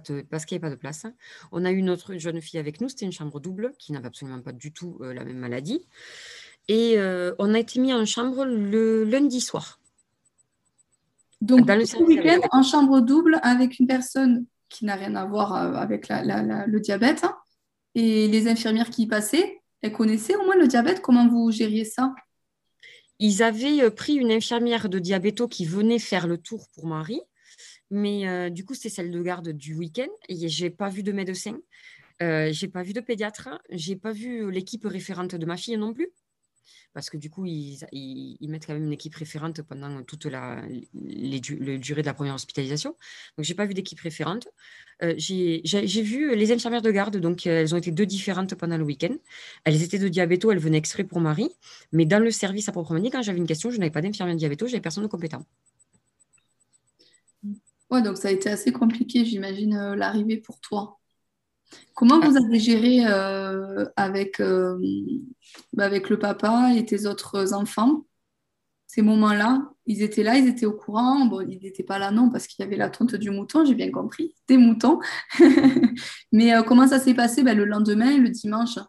pas 0.60 0.70
de 0.70 0.76
place. 0.76 1.06
On 1.54 1.64
a 1.64 1.72
eu 1.72 1.78
une 1.78 1.90
autre 1.90 2.18
jeune 2.18 2.42
fille 2.42 2.60
avec 2.60 2.82
nous, 2.82 2.90
c'était 2.90 3.06
une 3.06 3.14
chambre 3.14 3.40
double 3.40 3.72
qui 3.80 3.94
n'avait 3.94 4.08
absolument 4.08 4.42
pas 4.42 4.52
du 4.52 4.74
tout 4.74 5.00
la 5.02 5.24
même 5.24 5.38
maladie. 5.38 5.88
Et 6.72 6.98
euh, 6.98 7.36
on 7.38 7.54
a 7.54 7.60
été 7.60 7.82
mis 7.82 7.94
en 7.94 8.06
chambre 8.06 8.46
le 8.46 9.04
lundi 9.04 9.42
soir. 9.42 9.82
Donc, 11.42 11.66
Dans 11.66 11.76
le 11.76 12.06
week-end, 12.06 12.40
en 12.52 12.64
chambre 12.64 13.02
double 13.02 13.42
avec 13.44 13.80
une 13.80 13.88
personne 13.88 14.46
qui 14.70 14.86
n'a 14.86 14.96
rien 14.96 15.16
à 15.16 15.26
voir 15.26 15.54
euh, 15.54 15.74
avec 15.74 16.08
le 16.08 16.80
diabète. 16.80 17.26
Hein. 17.26 17.36
et 17.94 18.30
les 18.30 18.48
infirmières 18.48 18.90
qui 18.90 19.02
y 19.02 19.08
passaient, 19.08 19.60
elles 19.82 19.92
connaissaient 19.92 20.38
au 20.38 20.46
moins 20.46 20.56
le 20.56 20.66
diabète. 20.66 21.02
Comment 21.02 21.28
vous 21.28 21.52
gériez 21.52 21.84
ça? 21.84 22.16
Ils 23.20 23.44
avaient 23.44 23.84
euh, 23.84 23.90
pris 23.90 24.14
une 24.14 24.32
infirmière 24.32 24.88
de 24.88 25.00
diabéto 25.00 25.50
qui 25.50 25.66
venait 25.66 26.00
faire 26.00 26.26
le 26.26 26.38
tour 26.38 26.70
pour 26.74 26.88
Marie. 26.88 27.22
Mais 27.90 28.50
du 28.50 28.64
coup, 28.64 28.74
c'était 28.74 28.88
celle 28.88 29.12
de 29.12 29.22
garde 29.22 29.50
du 29.50 29.76
week-end. 29.76 30.08
Et 30.30 30.48
je 30.48 30.64
n'ai 30.64 30.70
pas 30.70 30.88
vu 30.88 31.04
de 31.04 31.12
médecin. 31.12 31.58
Euh, 32.22 32.48
j'ai 32.54 32.70
pas 32.70 32.82
vu 32.82 32.94
de 32.94 33.02
pédiatre. 33.02 33.50
J'ai 33.72 33.98
pas 33.98 34.14
vu 34.14 34.50
l'équipe 34.50 34.86
référente 34.86 35.36
de 35.36 35.46
ma 35.46 35.58
fille 35.58 35.76
non 35.76 35.94
plus 35.94 36.10
parce 36.94 37.10
que 37.10 37.18
du 37.18 37.30
coup, 37.30 37.46
ils, 37.46 38.38
mettent 38.42 38.68
quand 38.68 38.74
même 38.74 38.86
une 38.86 38.94
équipe 38.94 39.16
référente 39.16 39.62
pendant 39.62 40.04
toute 40.04 40.26
la 40.26 40.62
durée 40.94 42.02
de 42.02 42.06
la 42.06 42.14
première 42.14 42.36
hospitalisation. 42.36 42.96
Donc, 43.38 43.46
j'ai 43.46 43.54
pas 43.54 43.66
vu 43.66 43.74
d'équipe 43.74 44.00
référente. 44.00 44.48
Euh, 45.04 45.14
j'ai 45.18 46.02
vu 46.02 46.36
les 46.36 46.52
infirmières 46.52 46.82
de 46.82 46.92
garde, 46.92 47.18
donc 47.18 47.48
euh, 47.48 47.62
elles 47.62 47.74
ont 47.74 47.78
été 47.78 47.92
deux 47.92 48.06
différentes 48.06 48.56
pendant 48.56 48.78
le 48.78 48.84
week-end. 48.84 49.16
Elles 49.64 49.82
étaient 49.82 50.00
de 50.00 50.08
diabéto, 50.08 50.52
elles 50.52 50.60
venaient 50.60 50.78
exprès 50.78 51.04
pour 51.04 51.20
Marie, 51.20 51.50
mais 51.92 52.06
dans 52.06 52.20
le 52.20 52.32
service 52.32 52.70
à 52.70 52.72
proprement 52.72 53.00
dit, 53.00 53.10
quand 53.10 53.22
j'avais 53.22 53.40
une 53.40 53.48
question, 53.48 53.72
je 53.72 53.78
n'avais 53.78 53.92
pas 53.92 54.02
d'infirmière 54.02 54.36
diabéto, 54.36 54.68
j'avais 54.68 54.82
personne 54.82 55.04
de 55.04 55.10
compétent. 55.10 55.46
Ouais, 57.90 58.02
donc 58.02 58.18
ça 58.18 58.30
a 58.30 58.32
été 58.32 58.50
assez 58.50 58.72
compliqué, 58.72 59.26
j'imagine, 59.26 59.76
euh, 59.76 59.96
l'arrivée 59.96 60.38
pour 60.38 60.60
toi. 60.62 61.01
Comment 61.94 62.20
vous 62.20 62.38
avez 62.38 62.60
géré 62.60 63.06
euh, 63.06 63.86
avec, 63.96 64.40
euh, 64.40 64.80
bah, 65.74 65.86
avec 65.86 66.10
le 66.10 66.18
papa 66.18 66.72
et 66.76 66.86
tes 66.86 67.06
autres 67.06 67.54
enfants? 67.54 68.06
Ces 68.88 69.02
moments-là 69.02 69.72
Ils 69.86 70.02
étaient 70.02 70.24
là, 70.24 70.38
ils 70.38 70.48
étaient 70.48 70.66
au 70.66 70.74
courant? 70.74 71.26
Bon, 71.26 71.42
ils 71.42 71.60
n'étaient 71.62 71.84
pas 71.84 72.00
là, 72.00 72.12
non, 72.12 72.30
parce 72.30 72.48
qu'il 72.48 72.64
y 72.64 72.68
avait 72.68 72.76
la 72.76 72.90
tonte 72.90 73.16
du 73.16 73.30
mouton, 73.30 73.66
j'ai 73.66 73.76
bien 73.76 73.92
compris, 73.92 74.36
des 74.48 74.58
moutons. 74.58 75.00
Mais 76.32 76.54
euh, 76.54 76.64
comment 76.64 76.88
ça 76.88 77.00
s'est 77.00 77.14
passé 77.14 77.44
bah, 77.44 77.54
le 77.54 77.66
lendemain, 77.66 78.18
le 78.18 78.30
dimanche? 78.30 78.80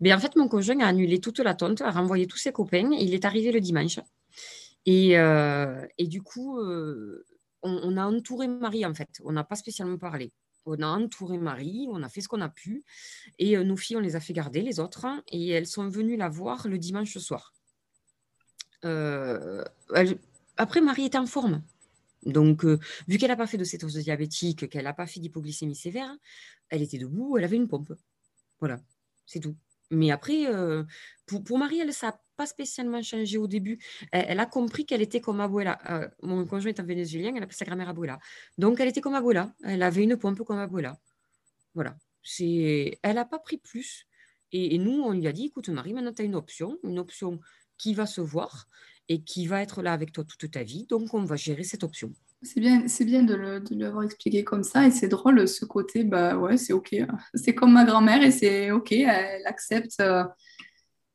Mais 0.00 0.12
en 0.14 0.18
fait, 0.18 0.34
mon 0.34 0.48
conjoint 0.48 0.80
a 0.80 0.86
annulé 0.86 1.20
toute 1.20 1.40
la 1.40 1.54
tonte, 1.54 1.82
a 1.82 1.90
renvoyé 1.90 2.26
tous 2.26 2.38
ses 2.38 2.52
copains. 2.52 2.90
Il 2.92 3.12
est 3.12 3.24
arrivé 3.24 3.52
le 3.52 3.60
dimanche. 3.60 4.00
Et, 4.86 5.10
et 5.10 6.06
du 6.06 6.22
coup, 6.22 6.58
on, 6.58 7.20
on, 7.62 7.96
a 7.98 8.06
entouré 8.06 8.48
Marie, 8.48 8.86
en 8.86 8.94
fait. 8.94 9.10
On 9.24 9.32
n'a 9.32 9.44
pas 9.44 9.56
spécialement 9.56 9.98
parlé. 9.98 10.32
On 10.68 10.82
a 10.82 10.86
entouré 10.86 11.38
Marie, 11.38 11.88
on 11.90 12.02
a 12.02 12.08
fait 12.08 12.20
ce 12.20 12.28
qu'on 12.28 12.40
a 12.40 12.48
pu. 12.48 12.84
Et 13.38 13.56
euh, 13.56 13.64
nos 13.64 13.76
filles, 13.76 13.96
on 13.96 14.00
les 14.00 14.16
a 14.16 14.20
fait 14.20 14.34
garder, 14.34 14.60
les 14.60 14.80
autres. 14.80 15.06
et 15.28 15.48
elles 15.48 15.66
sont 15.66 15.88
venues 15.88 16.16
la 16.16 16.28
voir 16.28 16.68
le 16.68 16.78
dimanche 16.78 17.16
soir. 17.18 17.54
Euh, 18.84 19.64
après, 20.56 20.80
Marie 20.80 21.06
est 21.06 21.16
en 21.16 21.26
forme. 21.26 21.62
Donc, 22.24 22.64
euh, 22.64 22.78
vu 23.06 23.16
qu'elle 23.16 23.30
n'a 23.30 23.36
pas 23.36 23.46
fait 23.46 23.56
de 23.56 23.64
cétose 23.64 23.94
diabétique, 23.94 24.68
qu'elle 24.68 24.84
n'a 24.84 24.92
pas 24.92 25.06
fait 25.06 25.20
d'hypoglycémie 25.20 25.74
sévère, 25.74 26.14
elle 26.68 26.82
était 26.82 26.98
debout, 26.98 27.38
elle 27.38 27.44
avait 27.44 27.56
une 27.56 27.68
pompe. 27.68 27.94
Voilà, 28.60 28.78
c'est 29.24 29.40
tout. 29.40 29.56
Mais 29.90 30.10
après, 30.10 30.46
pour, 31.26 31.42
pour, 31.44 31.58
Marie, 31.58 31.80
elle, 31.80 31.92
ça 31.92 32.08
n'a 32.08 32.20
pas 32.36 32.46
spécialement 32.46 33.02
changé 33.02 33.38
au 33.38 33.46
début. 33.46 33.78
Elle, 34.12 34.38
a 34.40 34.46
compris 34.46 34.84
qu'elle 34.84 35.02
était 35.02 35.20
comme 35.20 35.40
Abuela. 35.40 35.78
mon 36.22 36.44
conjoint 36.46 36.70
est 36.70 36.80
un 36.80 36.84
vénézuélien, 36.84 37.34
elle 37.34 37.42
appelle 37.42 37.56
sa 37.56 37.64
grand-mère 37.64 37.88
Abuela. 37.88 38.18
Donc, 38.58 38.80
elle 38.80 38.88
était 38.88 39.00
comme 39.00 39.14
Abuela. 39.14 39.54
Elle 39.64 39.82
avait 39.82 40.02
une 40.02 40.16
pompe 40.16 40.42
comme 40.44 40.58
Abuela. 40.58 40.98
Voilà. 41.74 41.96
Elle 42.40 42.98
n'a 43.02 43.24
pas 43.24 43.38
pris 43.38 43.56
plus. 43.58 44.06
Et, 44.52 44.74
et, 44.74 44.78
nous, 44.78 45.02
on 45.02 45.12
lui 45.12 45.26
a 45.26 45.32
dit, 45.32 45.46
écoute 45.46 45.68
Marie, 45.68 45.92
maintenant 45.92 46.12
tu 46.12 46.22
as 46.22 46.24
une 46.24 46.34
option, 46.34 46.78
une 46.84 46.98
option 46.98 47.40
qui 47.78 47.94
va 47.94 48.06
se 48.06 48.20
voir 48.20 48.68
et 49.08 49.22
qui 49.22 49.46
va 49.46 49.62
être 49.62 49.82
là 49.82 49.92
avec 49.92 50.12
toi 50.12 50.24
toute 50.24 50.50
ta 50.50 50.62
vie. 50.62 50.86
Donc, 50.88 51.14
on 51.14 51.24
va 51.24 51.36
gérer 51.36 51.64
cette 51.64 51.84
option. 51.84 52.12
C'est 52.42 52.60
bien, 52.60 52.86
c'est 52.86 53.04
bien 53.04 53.24
de, 53.24 53.34
lui 53.74 53.84
avoir 53.84 54.04
expliqué 54.04 54.44
comme 54.44 54.62
ça 54.62 54.86
et 54.86 54.92
c'est 54.92 55.08
drôle 55.08 55.48
ce 55.48 55.64
côté, 55.64 56.04
bah 56.04 56.36
ouais, 56.36 56.56
c'est 56.56 56.72
ok. 56.72 56.94
C'est 57.34 57.54
comme 57.54 57.72
ma 57.72 57.84
grand-mère 57.84 58.22
et 58.22 58.30
c'est 58.30 58.70
ok, 58.70 58.92
elle 58.92 59.46
accepte. 59.46 59.98
Euh. 60.00 60.22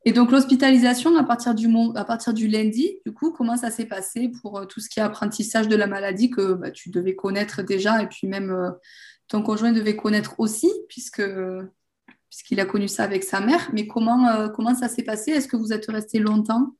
Et 0.04 0.12
donc 0.12 0.30
l'hospitalisation 0.30 1.16
à 1.16 1.24
partir 1.24 1.54
du 1.54 1.66
à 1.94 2.04
partir 2.04 2.34
du 2.34 2.46
lundi, 2.46 2.98
du 3.06 3.12
coup, 3.14 3.32
comment 3.32 3.56
ça 3.56 3.70
s'est 3.70 3.86
passé 3.86 4.30
pour 4.42 4.58
euh, 4.58 4.66
tout 4.66 4.80
ce 4.80 4.90
qui 4.90 5.00
est 5.00 5.02
apprentissage 5.02 5.66
de 5.66 5.76
la 5.76 5.86
maladie 5.86 6.28
que 6.28 6.52
bah, 6.52 6.70
tu 6.70 6.90
devais 6.90 7.14
connaître 7.16 7.62
déjà 7.62 8.02
et 8.02 8.06
puis 8.06 8.26
même 8.26 8.50
euh, 8.50 8.70
ton 9.28 9.42
conjoint 9.42 9.72
devait 9.72 9.96
connaître 9.96 10.38
aussi 10.38 10.70
puisque 10.90 11.22
puisqu'il 12.28 12.60
a 12.60 12.66
connu 12.66 12.88
ça 12.88 13.04
avec 13.04 13.24
sa 13.24 13.40
mère. 13.40 13.70
Mais 13.72 13.86
comment, 13.86 14.50
comment 14.50 14.74
ça 14.74 14.88
s'est 14.88 15.04
passé? 15.04 15.30
Est-ce 15.30 15.48
que 15.48 15.56
vous 15.56 15.72
êtes 15.72 15.86
resté 15.86 16.18
longtemps? 16.18 16.74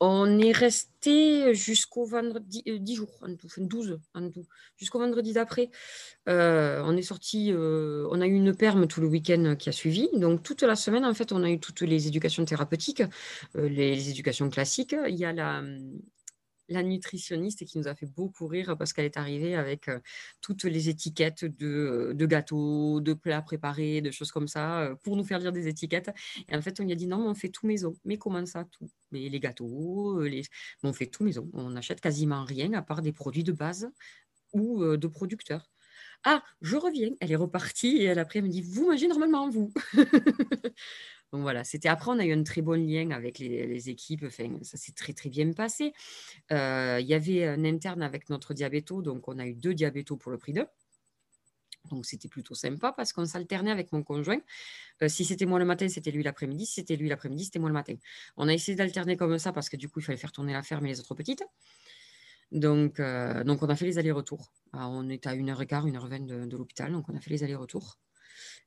On 0.00 0.40
est 0.40 0.50
resté 0.50 1.54
jusqu'au 1.54 2.04
vendredi, 2.04 2.64
10 2.66 2.94
jours 2.96 3.12
en 3.22 3.36
tout, 3.36 3.46
12 3.56 4.00
en 4.14 4.30
tout, 4.30 4.44
jusqu'au 4.76 4.98
vendredi 4.98 5.32
d'après. 5.32 5.70
on 6.26 6.96
est 6.96 7.02
sorti, 7.02 7.52
on 7.54 8.20
a 8.20 8.26
eu 8.26 8.34
une 8.34 8.54
perme 8.54 8.88
tout 8.88 9.00
le 9.00 9.06
week-end 9.06 9.54
qui 9.56 9.68
a 9.68 9.72
suivi. 9.72 10.08
Donc 10.14 10.42
toute 10.42 10.62
la 10.62 10.74
semaine, 10.74 11.04
en 11.04 11.14
fait, 11.14 11.30
on 11.30 11.44
a 11.44 11.50
eu 11.50 11.60
toutes 11.60 11.82
les 11.82 12.08
éducations 12.08 12.44
thérapeutiques, 12.44 13.04
les, 13.54 13.94
les, 13.94 14.10
éducations 14.10 14.50
classiques. 14.50 14.96
Il 15.06 15.14
y 15.14 15.24
a 15.24 15.32
la, 15.32 15.62
la 16.72 16.82
nutritionniste 16.82 17.64
qui 17.64 17.78
nous 17.78 17.88
a 17.88 17.94
fait 17.94 18.06
beaucoup 18.06 18.46
rire 18.46 18.76
parce 18.78 18.92
qu'elle 18.92 19.04
est 19.04 19.16
arrivée 19.16 19.54
avec 19.54 19.90
toutes 20.40 20.64
les 20.64 20.88
étiquettes 20.88 21.44
de, 21.44 22.26
gâteaux, 22.26 23.00
de 23.00 23.14
plats 23.14 23.42
préparés, 23.42 24.00
de 24.00 24.10
choses 24.10 24.32
comme 24.32 24.48
ça, 24.48 24.90
pour 25.02 25.16
nous 25.16 25.24
faire 25.24 25.38
lire 25.38 25.52
des 25.52 25.68
étiquettes. 25.68 26.10
Et 26.48 26.56
en 26.56 26.62
fait, 26.62 26.80
on 26.80 26.84
lui 26.84 26.92
a 26.92 26.96
dit 26.96 27.06
non, 27.06 27.28
on 27.28 27.34
fait 27.34 27.48
tout 27.50 27.66
maison. 27.66 27.94
Mais 28.04 28.18
comment 28.18 28.44
ça, 28.46 28.64
tout? 28.64 28.88
Mais 29.10 29.28
Les 29.28 29.40
gâteaux, 29.40 30.20
les... 30.22 30.42
on 30.82 30.92
fait 30.92 31.06
tout 31.06 31.24
maison. 31.24 31.48
On 31.52 31.70
n'achète 31.70 32.00
quasiment 32.00 32.44
rien 32.44 32.72
à 32.72 32.82
part 32.82 33.02
des 33.02 33.12
produits 33.12 33.44
de 33.44 33.52
base 33.52 33.90
ou 34.52 34.84
de 34.84 35.06
producteurs. 35.06 35.70
Ah, 36.24 36.42
je 36.60 36.76
reviens. 36.76 37.10
Elle 37.20 37.32
est 37.32 37.36
repartie 37.36 37.98
et 37.98 38.04
elle 38.04 38.18
après 38.18 38.38
elle 38.38 38.44
me 38.44 38.50
dit 38.50 38.62
Vous 38.62 38.86
mangez 38.88 39.08
normalement, 39.08 39.48
vous? 39.48 39.72
Donc 41.32 41.40
voilà, 41.40 41.64
c'était 41.64 41.88
après, 41.88 42.10
on 42.10 42.18
a 42.18 42.26
eu 42.26 42.32
un 42.32 42.42
très 42.42 42.60
bon 42.60 42.78
lien 42.78 43.10
avec 43.10 43.38
les, 43.38 43.88
équipes, 43.88 44.26
ça 44.62 44.76
s'est 44.76 44.92
très 44.92 45.14
très 45.14 45.30
bien 45.30 45.50
passé. 45.52 45.94
Euh, 46.52 46.98
il 47.00 47.06
y 47.06 47.14
avait 47.14 47.46
un 47.46 47.64
interne 47.64 48.02
avec 48.02 48.28
notre 48.28 48.52
diabéto, 48.52 49.00
donc 49.00 49.28
on 49.28 49.38
a 49.38 49.46
eu 49.46 49.54
deux 49.54 49.72
diabétos 49.72 50.16
pour 50.16 50.30
le 50.30 50.38
prix 50.38 50.52
d'eux. 50.52 50.66
Donc 51.90 52.06
c'était 52.06 52.28
plutôt 52.28 52.54
sympa 52.54 52.92
parce 52.92 53.12
qu'on 53.12 53.24
s'alternait 53.24 53.70
avec 53.70 53.92
mon 53.92 54.02
conjoint. 54.02 54.40
Euh, 55.02 55.08
si 55.08 55.24
c'était 55.24 55.46
moi 55.46 55.58
le 55.58 55.64
matin, 55.64 55.88
c'était 55.88 56.10
lui 56.10 56.22
l'après-midi. 56.22 56.66
Si 56.66 56.74
c'était 56.74 56.96
lui 56.96 57.08
l'après-midi, 57.08 57.46
c'était 57.46 57.58
moi 57.58 57.70
le 57.70 57.74
matin. 57.74 57.94
On 58.36 58.46
a 58.46 58.52
essayé 58.52 58.76
d'alterner 58.76 59.16
comme 59.16 59.38
ça 59.38 59.52
parce 59.52 59.68
que 59.68 59.76
du 59.76 59.88
coup, 59.88 60.00
il 60.00 60.02
fallait 60.04 60.18
faire 60.18 60.32
tourner 60.32 60.52
la 60.52 60.62
ferme 60.62 60.86
et 60.86 60.90
les 60.90 61.00
autres 61.00 61.14
petites. 61.14 61.44
Donc, 62.52 63.00
euh, 63.00 63.42
donc 63.44 63.62
on 63.62 63.68
a 63.68 63.74
fait 63.74 63.86
les 63.86 63.98
allers-retours. 63.98 64.52
On 64.74 65.08
est 65.08 65.26
à 65.26 65.34
1h15, 65.34 65.90
1h20 65.90 66.26
de, 66.26 66.44
de 66.44 66.56
l'hôpital, 66.56 66.92
donc 66.92 67.08
on 67.08 67.16
a 67.16 67.20
fait 67.20 67.30
les 67.30 67.42
allers-retours. 67.42 67.98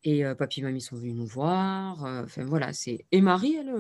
Et 0.04 0.24
papy 0.38 0.60
et 0.60 0.64
mamie 0.64 0.82
sont 0.82 0.96
venus 0.96 1.16
nous 1.16 1.26
voir. 1.26 2.04
Enfin 2.24 2.46
voilà, 2.46 2.74
c'est. 2.74 3.06
Et 3.12 3.22
Marie, 3.22 3.56
elle, 3.56 3.74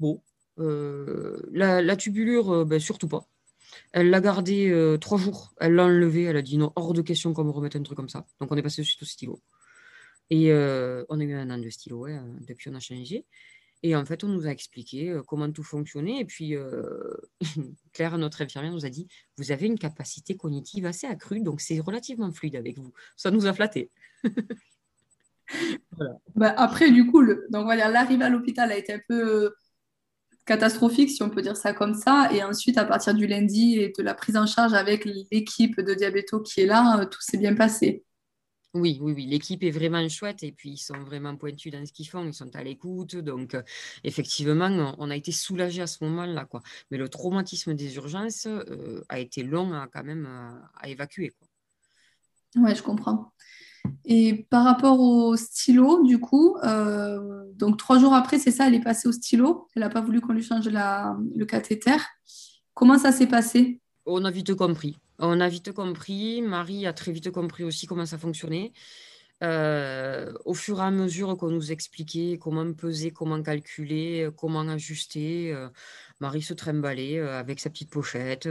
bon, 0.00 0.22
la, 0.56 1.96
tubulure, 1.96 2.66
ben, 2.66 2.80
surtout 2.80 3.08
pas. 3.08 3.28
Elle 3.92 4.10
l'a 4.10 4.20
gardée 4.20 4.96
trois 5.00 5.18
jours. 5.18 5.54
Elle 5.60 5.74
l'a 5.74 5.84
enlevée. 5.84 6.24
Elle 6.24 6.36
a 6.36 6.42
dit 6.42 6.58
non, 6.58 6.72
hors 6.76 6.92
de 6.92 7.02
question 7.02 7.32
qu'on 7.32 7.44
me 7.44 7.50
remette 7.50 7.76
un 7.76 7.82
truc 7.82 7.96
comme 7.96 8.08
ça. 8.08 8.26
Donc 8.40 8.50
on 8.50 8.56
est 8.56 8.62
passé 8.62 8.82
suite 8.82 9.02
au 9.02 9.06
stylo. 9.06 9.40
Et 10.30 10.52
on 10.52 11.20
a 11.20 11.24
eu 11.24 11.34
un 11.34 11.50
an 11.50 11.58
de 11.58 11.70
stylo, 11.70 12.06
depuis 12.40 12.70
on 12.70 12.74
a 12.74 12.80
changé. 12.80 13.24
Et 13.84 13.96
en 13.96 14.04
fait, 14.04 14.22
on 14.22 14.28
nous 14.28 14.46
a 14.46 14.50
expliqué 14.50 15.18
comment 15.26 15.50
tout 15.50 15.64
fonctionnait. 15.64 16.20
Et 16.20 16.24
puis, 16.24 16.54
Claire, 17.92 18.16
notre 18.18 18.42
infirmière, 18.42 18.72
nous 18.72 18.86
a 18.86 18.90
dit 18.90 19.08
Vous 19.36 19.52
avez 19.52 19.66
une 19.66 19.78
capacité 19.78 20.36
cognitive 20.36 20.86
assez 20.86 21.06
accrue, 21.06 21.42
donc 21.42 21.60
c'est 21.60 21.80
relativement 21.80 22.30
fluide 22.32 22.56
avec 22.56 22.78
vous. 22.78 22.92
Ça 23.16 23.30
nous 23.30 23.46
a 23.46 23.52
flatté. 23.52 23.90
Bah, 26.34 26.54
après, 26.56 26.90
du 26.90 27.06
coup, 27.06 27.24
donc 27.24 27.64
voilà, 27.64 27.88
l'arrivée 27.88 28.24
à 28.24 28.30
l'hôpital 28.30 28.72
a 28.72 28.76
été 28.76 28.94
un 28.94 29.00
peu 29.08 29.44
euh, 29.44 29.50
catastrophique, 30.46 31.10
si 31.10 31.22
on 31.22 31.30
peut 31.30 31.42
dire 31.42 31.56
ça 31.56 31.72
comme 31.72 31.94
ça. 31.94 32.30
Et 32.32 32.42
ensuite, 32.42 32.78
à 32.78 32.84
partir 32.84 33.14
du 33.14 33.26
lundi 33.26 33.78
et 33.78 33.92
de 33.96 34.02
la 34.02 34.14
prise 34.14 34.36
en 34.36 34.46
charge 34.46 34.74
avec 34.74 35.04
l'équipe 35.30 35.80
de 35.80 35.94
diabéto 35.94 36.40
qui 36.40 36.62
est 36.62 36.66
là, 36.66 37.00
euh, 37.00 37.06
tout 37.06 37.20
s'est 37.20 37.38
bien 37.38 37.54
passé. 37.54 38.04
Oui, 38.74 38.98
oui, 39.02 39.12
oui, 39.12 39.26
l'équipe 39.26 39.62
est 39.64 39.70
vraiment 39.70 40.08
chouette 40.08 40.42
et 40.42 40.50
puis 40.50 40.70
ils 40.70 40.78
sont 40.78 40.98
vraiment 41.04 41.36
pointus 41.36 41.70
dans 41.70 41.84
ce 41.84 41.92
qu'ils 41.92 42.08
font, 42.08 42.24
ils 42.24 42.32
sont 42.32 42.56
à 42.56 42.64
l'écoute. 42.64 43.16
Donc, 43.16 43.54
euh, 43.54 43.62
effectivement, 44.02 44.94
on 44.98 45.10
a 45.10 45.16
été 45.16 45.30
soulagés 45.30 45.82
à 45.82 45.86
ce 45.86 46.02
moment-là. 46.04 46.46
Quoi. 46.46 46.62
Mais 46.90 46.96
le 46.96 47.10
traumatisme 47.10 47.74
des 47.74 47.96
urgences 47.96 48.48
a 49.10 49.18
été 49.18 49.42
long 49.42 49.74
à, 49.74 49.88
quand 49.92 50.04
même 50.04 50.26
à, 50.80 50.88
évacuer. 50.88 51.32
Quoi. 51.38 52.62
Ouais, 52.62 52.74
je 52.74 52.82
comprends. 52.82 53.32
Et 54.04 54.46
par 54.50 54.64
rapport 54.64 55.00
au 55.00 55.36
stylo, 55.36 56.02
du 56.02 56.18
coup, 56.18 56.56
euh, 56.64 57.44
donc 57.54 57.78
trois 57.78 57.98
jours 57.98 58.14
après, 58.14 58.38
c'est 58.38 58.50
ça, 58.50 58.66
elle 58.66 58.74
est 58.74 58.82
passée 58.82 59.08
au 59.08 59.12
stylo. 59.12 59.68
Elle 59.76 59.82
n'a 59.82 59.90
pas 59.90 60.00
voulu 60.00 60.20
qu'on 60.20 60.32
lui 60.32 60.42
change 60.42 60.68
le 60.68 61.44
cathéter. 61.44 61.96
Comment 62.74 62.98
ça 62.98 63.12
s'est 63.12 63.26
passé? 63.26 63.80
On 64.06 64.24
a 64.24 64.30
vite 64.30 64.54
compris. 64.54 64.98
On 65.18 65.40
a 65.40 65.48
vite 65.48 65.72
compris. 65.72 66.42
Marie 66.42 66.86
a 66.86 66.92
très 66.92 67.12
vite 67.12 67.30
compris 67.30 67.64
aussi 67.64 67.86
comment 67.86 68.06
ça 68.06 68.18
fonctionnait. 68.18 68.72
Euh, 69.44 70.32
au 70.44 70.54
fur 70.54 70.78
et 70.78 70.84
à 70.84 70.90
mesure 70.90 71.36
qu'on 71.36 71.50
nous 71.50 71.72
expliquait 71.72 72.38
comment 72.40 72.72
peser, 72.72 73.10
comment 73.10 73.42
calculer, 73.42 74.28
comment 74.36 74.68
ajuster, 74.68 75.52
euh, 75.52 75.68
Marie 76.20 76.42
se 76.42 76.54
trimballait 76.54 77.18
avec 77.18 77.60
sa 77.60 77.70
petite 77.70 77.90
pochette. 77.90 78.48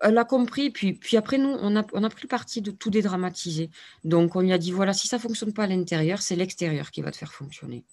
Elle 0.00 0.18
a 0.18 0.24
compris, 0.24 0.70
puis, 0.70 0.94
puis 0.94 1.16
après, 1.16 1.38
nous, 1.38 1.48
on 1.48 1.76
a, 1.76 1.84
on 1.92 2.04
a 2.04 2.08
pris 2.08 2.22
le 2.22 2.28
parti 2.28 2.62
de 2.62 2.70
tout 2.70 2.90
dédramatiser. 2.90 3.70
Donc, 4.04 4.36
on 4.36 4.40
lui 4.40 4.52
a 4.52 4.58
dit, 4.58 4.70
voilà, 4.72 4.92
si 4.92 5.08
ça 5.08 5.16
ne 5.16 5.22
fonctionne 5.22 5.52
pas 5.52 5.64
à 5.64 5.66
l'intérieur, 5.66 6.22
c'est 6.22 6.36
l'extérieur 6.36 6.90
qui 6.90 7.02
va 7.02 7.10
te 7.10 7.16
faire 7.16 7.32
fonctionner. 7.32 7.84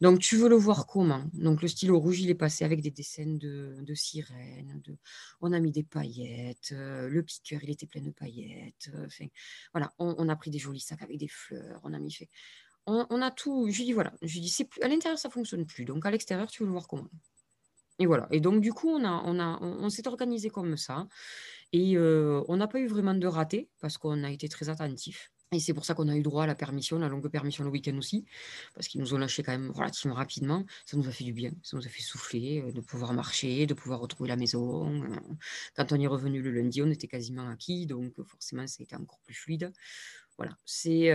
Donc, 0.00 0.18
tu 0.20 0.36
veux 0.36 0.48
le 0.48 0.56
voir 0.56 0.86
comment? 0.86 1.24
Donc, 1.32 1.62
le 1.62 1.68
stylo 1.68 1.98
rouge, 1.98 2.20
il 2.20 2.30
est 2.30 2.34
passé 2.34 2.64
avec 2.64 2.80
des 2.80 2.90
dessins 2.90 3.26
de, 3.26 3.76
de 3.80 3.94
sirènes, 3.94 4.82
on 5.40 5.52
a 5.52 5.60
mis 5.60 5.72
des 5.72 5.82
paillettes, 5.82 6.72
euh, 6.72 7.08
le 7.08 7.22
piqueur, 7.22 7.60
il 7.62 7.70
était 7.70 7.86
plein 7.86 8.02
de 8.02 8.10
paillettes. 8.10 8.90
Euh, 8.94 9.06
enfin, 9.06 9.26
voilà, 9.72 9.92
on, 9.98 10.28
a 10.28 10.36
pris 10.36 10.50
des 10.50 10.58
jolis 10.58 10.80
sacs 10.80 11.02
avec 11.02 11.18
des 11.18 11.28
fleurs, 11.28 11.80
on 11.84 11.92
a 11.92 11.98
mis 11.98 12.12
fait... 12.12 12.28
On, 12.84 13.22
a 13.22 13.30
tout, 13.30 13.70
je 13.70 13.78
lui 13.78 13.84
dis, 13.84 13.92
voilà, 13.92 14.12
je 14.22 14.34
lui 14.34 14.40
dis, 14.40 14.64
plus, 14.64 14.82
à 14.82 14.88
l'intérieur, 14.88 15.16
ça 15.16 15.28
ne 15.28 15.32
fonctionne 15.32 15.64
plus. 15.66 15.84
Donc, 15.84 16.04
à 16.04 16.10
l'extérieur, 16.10 16.50
tu 16.50 16.62
veux 16.62 16.66
le 16.66 16.72
voir 16.72 16.88
comment? 16.88 17.08
Et 18.02 18.06
voilà. 18.06 18.26
Et 18.32 18.40
donc, 18.40 18.60
du 18.60 18.72
coup, 18.72 18.88
on, 18.88 19.04
a, 19.04 19.22
on, 19.24 19.38
a, 19.38 19.58
on, 19.62 19.88
s'est 19.88 20.08
organisé 20.08 20.50
comme 20.50 20.76
ça. 20.76 21.06
Et 21.72 21.96
on 21.96 22.56
n'a 22.56 22.66
pas 22.66 22.80
eu 22.80 22.88
vraiment 22.88 23.14
de 23.14 23.26
raté 23.26 23.68
parce 23.80 23.96
qu'on 23.96 24.24
a 24.24 24.30
été 24.30 24.48
très 24.48 24.68
attentifs. 24.68 25.30
Et 25.52 25.60
c'est 25.60 25.74
pour 25.74 25.84
ça 25.84 25.94
qu'on 25.94 26.08
a 26.08 26.16
eu 26.16 26.22
droit 26.22 26.44
à 26.44 26.46
la 26.46 26.54
permission, 26.54 26.98
la 26.98 27.08
longue 27.08 27.28
permission 27.28 27.62
le 27.62 27.70
week-end 27.70 27.96
aussi, 27.98 28.24
parce 28.74 28.88
qu'ils 28.88 29.02
nous 29.02 29.12
ont 29.14 29.18
lâché 29.18 29.42
quand 29.42 29.52
même 29.52 29.70
relativement 29.70 30.14
rapidement. 30.16 30.64
Ça 30.86 30.96
nous 30.96 31.06
a 31.06 31.12
fait 31.12 31.24
du 31.24 31.34
bien, 31.34 31.52
ça 31.62 31.76
nous 31.76 31.86
a 31.86 31.90
fait 31.90 32.00
souffler, 32.02 32.72
de 32.72 32.80
pouvoir 32.80 33.12
marcher, 33.12 33.66
de 33.66 33.74
pouvoir 33.74 34.00
retrouver 34.00 34.30
la 34.30 34.36
maison. 34.36 34.90
Quand 35.76 35.92
on 35.92 36.00
est 36.00 36.06
revenu 36.06 36.40
le 36.40 36.50
lundi, 36.50 36.82
on 36.82 36.90
était 36.90 37.06
quasiment 37.06 37.48
acquis, 37.48 37.86
donc 37.86 38.14
forcément, 38.24 38.66
ça 38.66 38.78
a 38.80 38.82
été 38.82 38.96
encore 38.96 39.20
plus 39.24 39.34
fluide. 39.34 39.72
Voilà, 40.42 40.58
c'est, 40.64 41.12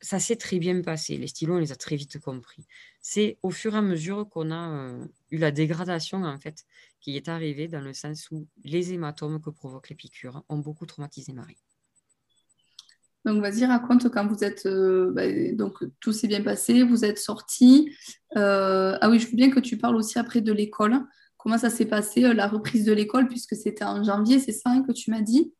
ça 0.00 0.18
s'est 0.18 0.34
très 0.34 0.58
bien 0.58 0.82
passé. 0.82 1.16
Les 1.16 1.28
stylos, 1.28 1.54
on 1.54 1.58
les 1.58 1.70
a 1.70 1.76
très 1.76 1.94
vite 1.94 2.18
compris. 2.18 2.66
C'est 3.00 3.38
au 3.44 3.50
fur 3.50 3.76
et 3.76 3.78
à 3.78 3.82
mesure 3.82 4.28
qu'on 4.28 4.50
a 4.50 4.96
eu 5.30 5.38
la 5.38 5.52
dégradation, 5.52 6.24
en 6.24 6.40
fait, 6.40 6.64
qui 7.00 7.16
est 7.16 7.28
arrivée 7.28 7.68
dans 7.68 7.80
le 7.80 7.92
sens 7.92 8.28
où 8.32 8.48
les 8.64 8.92
hématomes 8.92 9.40
que 9.40 9.50
provoquent 9.50 9.90
les 9.90 9.94
piqûres 9.94 10.42
ont 10.48 10.58
beaucoup 10.58 10.86
traumatisé 10.86 11.32
Marie. 11.32 11.62
Donc, 13.24 13.40
vas-y, 13.42 13.64
raconte 13.64 14.08
quand 14.08 14.26
vous 14.26 14.42
êtes. 14.42 14.66
Bah, 14.66 15.22
donc, 15.52 15.84
tout 16.00 16.12
s'est 16.12 16.26
bien 16.26 16.42
passé, 16.42 16.82
vous 16.82 17.04
êtes 17.04 17.18
sorti. 17.18 17.94
ah 18.34 19.08
oui, 19.08 19.20
je 19.20 19.28
veux 19.28 19.36
bien 19.36 19.50
que 19.50 19.60
tu 19.60 19.78
parles 19.78 19.94
aussi 19.94 20.18
après 20.18 20.40
de 20.40 20.52
l'école. 20.52 20.98
Comment 21.36 21.58
ça 21.58 21.70
s'est 21.70 21.86
passé, 21.86 22.22
la 22.22 22.48
reprise 22.48 22.84
de 22.84 22.92
l'école, 22.92 23.28
puisque 23.28 23.54
c'était 23.54 23.84
en 23.84 24.02
janvier, 24.02 24.40
c'est 24.40 24.50
ça 24.50 24.70
hein, 24.70 24.82
que 24.82 24.90
tu 24.90 25.12
m'as 25.12 25.20
dit? 25.20 25.54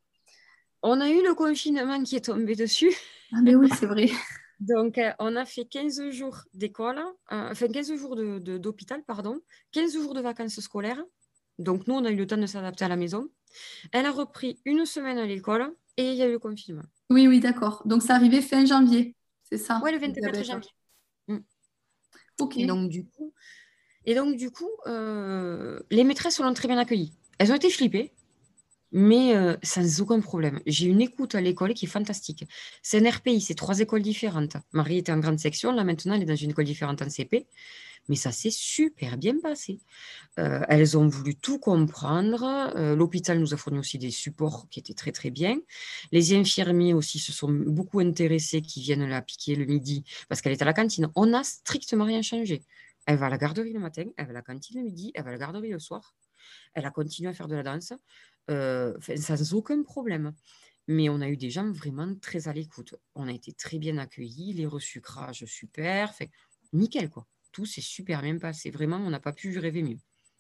On 0.82 1.00
a 1.00 1.11
eu 1.11 1.23
le 1.23 1.35
confinement 1.35 2.02
qui 2.02 2.16
est 2.16 2.26
tombé 2.26 2.54
dessus. 2.54 2.92
Ah, 3.32 3.40
mais 3.42 3.54
oui, 3.54 3.68
c'est 3.78 3.87
vrai. 3.87 4.06
Donc, 4.61 4.99
euh, 4.99 5.12
on 5.18 5.37
a 5.37 5.44
fait 5.44 5.64
15 5.64 6.11
jours 6.11 6.38
d'école, 6.52 6.99
euh, 6.99 7.50
enfin 7.50 7.68
15 7.68 7.94
jours 7.97 8.16
d'hôpital, 8.16 9.02
pardon, 9.04 9.40
15 9.73 9.92
jours 9.92 10.14
de 10.14 10.20
vacances 10.20 10.58
scolaires. 10.61 11.02
Donc, 11.58 11.87
nous, 11.87 11.94
on 11.94 12.04
a 12.04 12.11
eu 12.11 12.16
le 12.16 12.26
temps 12.26 12.37
de 12.37 12.47
s'adapter 12.47 12.85
à 12.85 12.88
la 12.88 12.97
maison. 12.97 13.28
Elle 13.92 14.06
a 14.06 14.11
repris 14.11 14.61
une 14.64 14.85
semaine 14.85 15.18
à 15.18 15.26
l'école 15.26 15.75
et 15.97 16.11
il 16.11 16.16
y 16.16 16.23
a 16.23 16.28
eu 16.28 16.32
le 16.32 16.38
confinement. 16.38 16.82
Oui, 17.11 17.28
oui, 17.28 17.40
d'accord. 17.40 17.82
Donc, 17.85 18.02
ça 18.02 18.14
arrivait 18.14 18.40
fin 18.40 18.64
janvier, 18.64 19.14
c'est 19.44 19.58
ça? 19.58 19.80
Oui, 19.82 19.92
le 19.92 19.99
24 19.99 20.44
janvier. 20.44 20.70
Mm. 21.28 21.38
Ok. 22.40 22.56
Et 22.56 22.66
donc, 22.66 22.88
du 22.88 23.04
coup, 23.06 23.32
et 24.04 24.14
donc, 24.14 24.37
du 24.37 24.50
coup 24.50 24.70
euh, 24.87 25.78
les 25.90 26.02
maîtresses 26.02 26.40
l'ont 26.40 26.54
très 26.54 26.66
bien 26.66 26.78
accueilli. 26.78 27.12
Elles 27.38 27.52
ont 27.52 27.56
été 27.56 27.68
flippées 27.68 28.12
mais 28.92 29.35
sans 29.62 30.00
aucun 30.00 30.21
problème. 30.21 30.61
J'ai 30.66 30.87
une 30.87 31.00
écoute 31.00 31.35
à 31.35 31.40
l'école 31.40 31.75
qui 31.75 31.87
est 31.87 31.88
fantastique. 31.88 32.45
C'est 32.83 33.04
un 33.07 33.11
RPI, 33.11 33.40
c'est 33.40 33.54
trois 33.54 33.80
écoles 33.80 34.02
différentes. 34.02 34.57
Marie 34.73 34.99
était 34.99 35.12
en 35.12 35.18
grande 35.18 35.38
section, 35.38 35.73
là 35.73 35.85
maintenant 35.85 36.14
elle 36.14 36.23
est 36.23 36.26
dans 36.26 36.37
une 36.37 36.50
école 36.50 36.64
différente 36.64 37.02
en 37.02 37.09
CP, 37.09 37.47
mais 38.09 38.16
ça 38.16 38.33
s'est 38.33 38.50
super 38.50 39.18
bien 39.18 39.38
passé. 39.40 39.80
elles 40.37 40.97
ont 40.97 41.07
voulu 41.07 41.35
tout 41.35 41.59
comprendre. 41.59 42.73
L'hôpital 42.95 43.38
nous 43.38 43.52
a 43.52 43.57
fourni 43.57 43.78
aussi 43.78 43.99
des 43.99 44.11
supports 44.11 44.66
qui 44.71 44.80
étaient 44.80 44.95
très 44.95 45.12
très 45.12 45.30
bien. 45.30 45.59
Les 46.11 46.35
infirmiers 46.35 46.95
aussi 46.95 47.18
se 47.18 47.33
sont 47.33 47.50
beaucoup 47.50 48.00
intéressés, 48.00 48.62
qui 48.62 48.80
viennent 48.80 49.07
la 49.07 49.21
piquer 49.21 49.54
le 49.54 49.66
midi 49.66 50.04
parce 50.28 50.40
qu'elle 50.40 50.52
est 50.52 50.62
à 50.62 50.64
la 50.64 50.73
cantine. 50.73 51.11
On 51.14 51.26
n'a 51.26 51.45
strictement 51.45 52.04
rien 52.04 52.23
changé. 52.23 52.62
Elle 53.07 53.16
va 53.16 53.26
à 53.26 53.30
la 53.30 53.38
garderie 53.38 53.73
le 53.73 53.80
matin, 53.80 54.04
elle 54.16 54.26
va 54.26 54.30
à 54.30 54.35
la 54.35 54.42
cantine 54.42 54.78
le 54.78 54.85
midi, 54.85 55.12
elle 55.14 55.25
va 55.25 55.30
à 55.30 55.33
la 55.33 55.38
garderie 55.38 55.71
le 55.71 55.78
soir. 55.78 56.14
Elle 56.75 56.87
a 56.87 56.90
continué 56.90 57.30
à 57.30 57.35
faire 57.35 57.49
de 57.49 57.57
la 57.57 57.62
danse. 57.62 57.92
Euh, 58.50 58.94
sans 59.16 59.54
aucun 59.54 59.82
problème. 59.82 60.32
mais 60.86 61.10
on 61.10 61.20
a 61.20 61.28
eu 61.28 61.36
des 61.36 61.50
gens 61.50 61.70
vraiment 61.70 62.14
très 62.14 62.48
à 62.48 62.52
l'écoute. 62.54 62.94
On 63.14 63.28
a 63.28 63.32
été 63.32 63.52
très 63.52 63.78
bien 63.78 63.98
accueillis, 63.98 64.54
les 64.54 64.66
resucrages 64.66 65.44
super, 65.44 66.14
fait, 66.14 66.30
nickel 66.72 67.10
quoi. 67.10 67.26
Tout 67.52 67.66
s'est 67.66 67.82
super 67.82 68.22
bien 68.22 68.38
passé. 68.38 68.70
Vraiment, 68.70 68.96
on 68.96 69.10
n'a 69.10 69.20
pas 69.20 69.32
pu 69.32 69.58
rêver 69.58 69.82
mieux. 69.82 69.98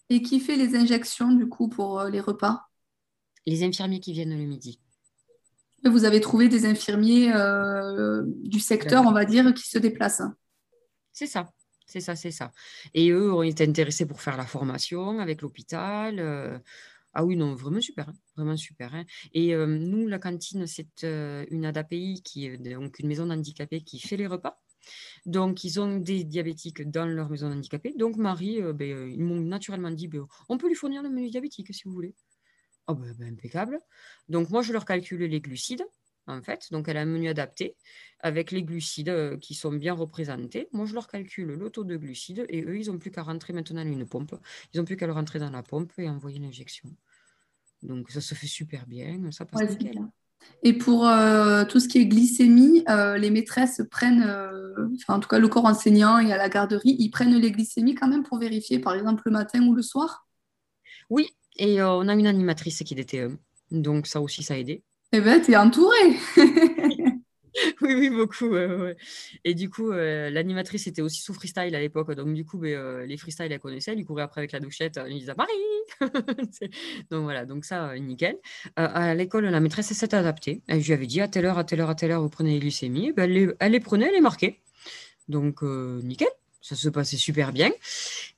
Et 0.08 0.22
qui 0.22 0.40
fait 0.40 0.56
les 0.56 0.74
injections 0.74 1.32
du 1.32 1.48
coup 1.48 1.68
pour 1.68 2.00
euh, 2.00 2.10
les 2.10 2.20
repas? 2.20 2.68
Les 3.46 3.62
infirmiers 3.62 4.00
qui 4.00 4.12
viennent 4.12 4.36
le 4.36 4.44
midi. 4.44 4.80
Vous 5.84 6.04
avez 6.04 6.20
trouvé 6.20 6.48
des 6.48 6.66
infirmiers 6.66 7.32
euh, 7.34 8.22
du 8.42 8.58
secteur, 8.58 9.04
on 9.06 9.12
va 9.12 9.24
dire, 9.24 9.52
qui 9.54 9.68
se 9.68 9.78
déplacent. 9.78 10.22
C'est 11.12 11.26
ça, 11.26 11.52
c'est 11.86 12.00
ça, 12.00 12.16
c'est 12.16 12.30
ça. 12.30 12.52
Et 12.94 13.10
eux 13.10 13.32
ont 13.32 13.42
été 13.42 13.64
intéressés 13.64 14.06
pour 14.06 14.20
faire 14.20 14.36
la 14.36 14.46
formation 14.46 15.20
avec 15.20 15.40
l'hôpital. 15.42 16.18
Euh, 16.18 16.58
ah 17.18 17.24
oui, 17.24 17.34
non, 17.34 17.56
vraiment 17.56 17.80
super, 17.80 18.08
hein, 18.08 18.14
vraiment 18.36 18.56
super. 18.56 18.94
Hein. 18.94 19.04
Et 19.32 19.52
euh, 19.52 19.66
nous, 19.66 20.06
la 20.06 20.20
cantine, 20.20 20.68
c'est 20.68 21.02
une 21.02 21.64
ADAPI, 21.64 22.22
qui 22.22 22.46
est 22.46 22.58
donc 22.58 23.00
une 23.00 23.08
maison 23.08 23.26
d'handicapés 23.26 23.80
qui 23.80 23.98
fait 23.98 24.16
les 24.16 24.28
repas. 24.28 24.62
Donc, 25.26 25.64
ils 25.64 25.80
ont 25.80 25.96
des 25.96 26.22
diabétiques 26.22 26.88
dans 26.88 27.06
leur 27.06 27.28
maison 27.28 27.50
d'handicapés. 27.50 27.92
Donc, 27.96 28.18
Marie, 28.18 28.62
ben, 28.72 29.10
ils 29.10 29.24
m'ont 29.24 29.40
naturellement 29.40 29.90
dit, 29.90 30.06
ben, 30.06 30.28
on 30.48 30.58
peut 30.58 30.68
lui 30.68 30.76
fournir 30.76 31.02
le 31.02 31.10
menu 31.10 31.28
diabétique 31.28 31.74
si 31.74 31.82
vous 31.86 31.92
voulez. 31.92 32.14
Oh 32.86 32.94
ben, 32.94 33.20
impeccable. 33.20 33.80
Donc 34.28 34.50
moi, 34.50 34.62
je 34.62 34.72
leur 34.72 34.84
calcule 34.84 35.22
les 35.24 35.40
glucides, 35.40 35.84
en 36.28 36.40
fait. 36.42 36.68
Donc 36.70 36.88
elle 36.88 36.96
a 36.96 37.00
un 37.00 37.06
menu 37.06 37.28
adapté 37.28 37.76
avec 38.20 38.50
les 38.50 38.62
glucides 38.62 39.08
euh, 39.08 39.36
qui 39.36 39.54
sont 39.54 39.72
bien 39.72 39.94
représentés. 39.94 40.68
Moi, 40.72 40.86
je 40.86 40.94
leur 40.94 41.08
calcule 41.08 41.48
le 41.48 41.70
taux 41.70 41.84
de 41.84 41.96
glucides 41.96 42.46
et 42.48 42.62
eux, 42.62 42.78
ils 42.78 42.86
n'ont 42.90 42.98
plus 42.98 43.10
qu'à 43.10 43.22
rentrer 43.22 43.52
maintenant 43.52 43.82
une 43.82 44.06
pompe. 44.06 44.34
Ils 44.72 44.78
n'ont 44.78 44.84
plus 44.84 44.96
qu'à 44.96 45.06
le 45.06 45.12
rentrer 45.12 45.38
dans 45.38 45.50
la 45.50 45.62
pompe 45.62 45.92
et 45.98 46.08
envoyer 46.08 46.38
l'injection. 46.38 46.88
Donc 47.82 48.10
ça 48.10 48.20
se 48.20 48.34
fait 48.34 48.46
super 48.46 48.86
bien, 48.86 49.30
ça 49.30 49.44
passe 49.44 49.70
nickel. 49.70 50.00
Et 50.62 50.72
pour 50.72 51.06
euh, 51.06 51.64
tout 51.64 51.80
ce 51.80 51.88
qui 51.88 51.98
est 51.98 52.06
glycémie, 52.06 52.84
euh, 52.88 53.18
les 53.18 53.30
maîtresses 53.30 53.82
prennent, 53.90 54.22
enfin 54.96 55.14
en 55.14 55.20
tout 55.20 55.28
cas 55.28 55.38
le 55.38 55.48
corps 55.48 55.66
enseignant 55.66 56.18
et 56.18 56.32
à 56.32 56.36
la 56.36 56.48
garderie, 56.48 56.96
ils 56.98 57.10
prennent 57.10 57.36
les 57.36 57.50
glycémies 57.50 57.94
quand 57.94 58.08
même 58.08 58.22
pour 58.22 58.38
vérifier, 58.38 58.78
par 58.78 58.94
exemple 58.94 59.22
le 59.26 59.32
matin 59.32 59.66
ou 59.66 59.74
le 59.74 59.82
soir? 59.82 60.26
Oui, 61.10 61.28
et 61.58 61.80
euh, 61.80 61.90
on 61.90 62.08
a 62.08 62.14
une 62.14 62.26
animatrice 62.26 62.82
qui 62.84 62.94
est 62.94 63.04
DTE. 63.04 63.36
Donc 63.70 64.06
ça 64.06 64.20
aussi, 64.20 64.42
ça 64.42 64.54
a 64.54 64.56
aidé. 64.56 64.82
Eh 65.12 65.20
ben, 65.20 65.42
es 65.42 65.56
entourée 65.56 66.16
Oui, 67.82 67.94
oui, 67.94 68.10
beaucoup. 68.10 68.56
Et 69.44 69.54
du 69.54 69.70
coup, 69.70 69.92
euh, 69.92 70.30
l'animatrice 70.30 70.86
était 70.86 71.02
aussi 71.02 71.20
sous 71.20 71.32
freestyle 71.32 71.74
à 71.74 71.80
l'époque. 71.80 72.12
Donc, 72.12 72.34
du 72.34 72.44
coup, 72.44 72.58
ben, 72.58 72.74
euh, 72.74 73.06
les 73.06 73.16
freestyles, 73.16 73.52
elle 73.52 73.60
connaissait. 73.60 73.92
Elle 73.92 74.04
courait 74.04 74.22
après 74.22 74.40
avec 74.40 74.52
la 74.52 74.60
douchette. 74.60 74.96
Elle 74.96 75.12
disait 75.12 75.34
Marie 75.36 75.52
Donc, 77.10 77.22
voilà, 77.22 77.44
donc 77.44 77.64
ça, 77.64 77.96
nickel. 77.98 78.36
à 78.76 79.14
l'école, 79.14 79.46
la 79.46 79.60
maîtresse 79.60 79.92
s'est 79.92 80.14
adaptée. 80.14 80.62
Elle 80.66 80.80
lui 80.80 80.92
avait 80.92 81.06
dit 81.06 81.20
à 81.20 81.28
telle 81.28 81.46
heure, 81.46 81.58
à 81.58 81.64
telle 81.64 81.80
heure, 81.80 81.90
à 81.90 81.94
telle 81.94 82.10
heure, 82.10 82.22
vous 82.22 82.28
prenez 82.28 82.54
les 82.54 82.60
glycémies. 82.60 83.12
Ben, 83.12 83.30
elle, 83.60 83.72
les, 83.72 83.80
prenait, 83.80 84.06
elle 84.06 84.14
les 84.14 84.20
marquait. 84.20 84.60
Donc, 85.28 85.62
nickel 85.62 86.28
ça 86.68 86.76
se 86.76 86.88
passait 86.88 87.16
super 87.16 87.52
bien. 87.52 87.70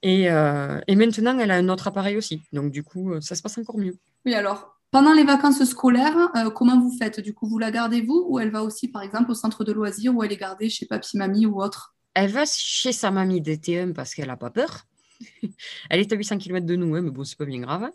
Euh, 0.04 0.80
et, 0.86 0.96
maintenant, 0.96 1.38
elle 1.38 1.50
a 1.50 1.56
un 1.56 1.68
autre 1.68 1.88
appareil 1.88 2.16
aussi. 2.16 2.42
Donc, 2.52 2.70
du 2.70 2.82
coup, 2.82 3.12
euh, 3.12 3.20
ça 3.20 3.34
se 3.34 3.42
passe 3.42 3.58
encore 3.58 3.78
mieux. 3.78 3.96
Oui, 4.24 4.34
alors, 4.34 4.79
pendant 4.90 5.12
les 5.12 5.24
vacances 5.24 5.64
scolaires, 5.64 6.30
euh, 6.36 6.50
comment 6.50 6.80
vous 6.80 6.96
faites? 6.96 7.20
Du 7.20 7.34
coup, 7.34 7.46
vous 7.46 7.58
la 7.58 7.70
gardez 7.70 8.00
vous? 8.00 8.26
Ou 8.28 8.38
elle 8.38 8.50
va 8.50 8.62
aussi, 8.62 8.88
par 8.88 9.02
exemple, 9.02 9.30
au 9.30 9.34
centre 9.34 9.64
de 9.64 9.72
loisirs 9.72 10.14
ou 10.14 10.22
elle 10.22 10.32
est 10.32 10.36
gardée 10.36 10.68
chez 10.68 10.86
papy, 10.86 11.16
mamie 11.16 11.46
ou 11.46 11.62
autre? 11.62 11.94
Elle 12.14 12.30
va 12.30 12.44
chez 12.44 12.92
sa 12.92 13.10
mamie 13.10 13.40
DT1 13.40 13.92
parce 13.92 14.14
qu'elle 14.14 14.28
n'a 14.28 14.36
pas 14.36 14.50
peur. 14.50 14.86
elle 15.90 16.00
est 16.00 16.12
à 16.12 16.16
800 16.16 16.38
km 16.38 16.66
de 16.66 16.76
nous, 16.76 16.94
hein, 16.94 17.02
mais 17.02 17.10
bon, 17.10 17.24
c'est 17.24 17.36
pas 17.36 17.44
bien 17.44 17.60
grave. 17.60 17.90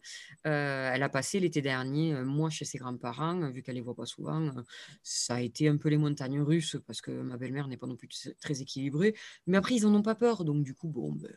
Euh, 0.46 0.92
elle 0.94 1.04
a 1.04 1.10
passé 1.10 1.40
l'été 1.40 1.62
dernier, 1.62 2.14
euh, 2.14 2.24
moi, 2.24 2.50
chez 2.50 2.66
ses 2.66 2.78
grands-parents, 2.78 3.50
vu 3.52 3.62
qu'elle 3.62 3.76
les 3.76 3.82
voit 3.82 3.96
pas 3.96 4.06
souvent. 4.06 4.52
Ça 5.04 5.36
a 5.36 5.42
été 5.42 5.68
un 5.68 5.78
peu 5.78 5.90
les 5.90 5.98
montagnes 5.98 6.42
russes 6.42 6.78
parce 6.86 7.02
que 7.02 7.12
ma 7.12 7.38
belle-mère 7.38 7.68
n'est 7.68 7.78
pas 7.78 7.88
non 7.88 7.96
plus 7.96 8.08
très 8.40 8.62
équilibrée. 8.62 9.16
Mais 9.48 9.58
après, 9.58 9.76
ils 9.76 9.86
en 9.86 9.94
ont 9.94 10.04
pas 10.04 10.16
peur, 10.16 10.46
donc 10.46 10.64
du 10.64 10.74
coup, 10.74 10.88
bon, 10.88 11.14
ben, 11.14 11.32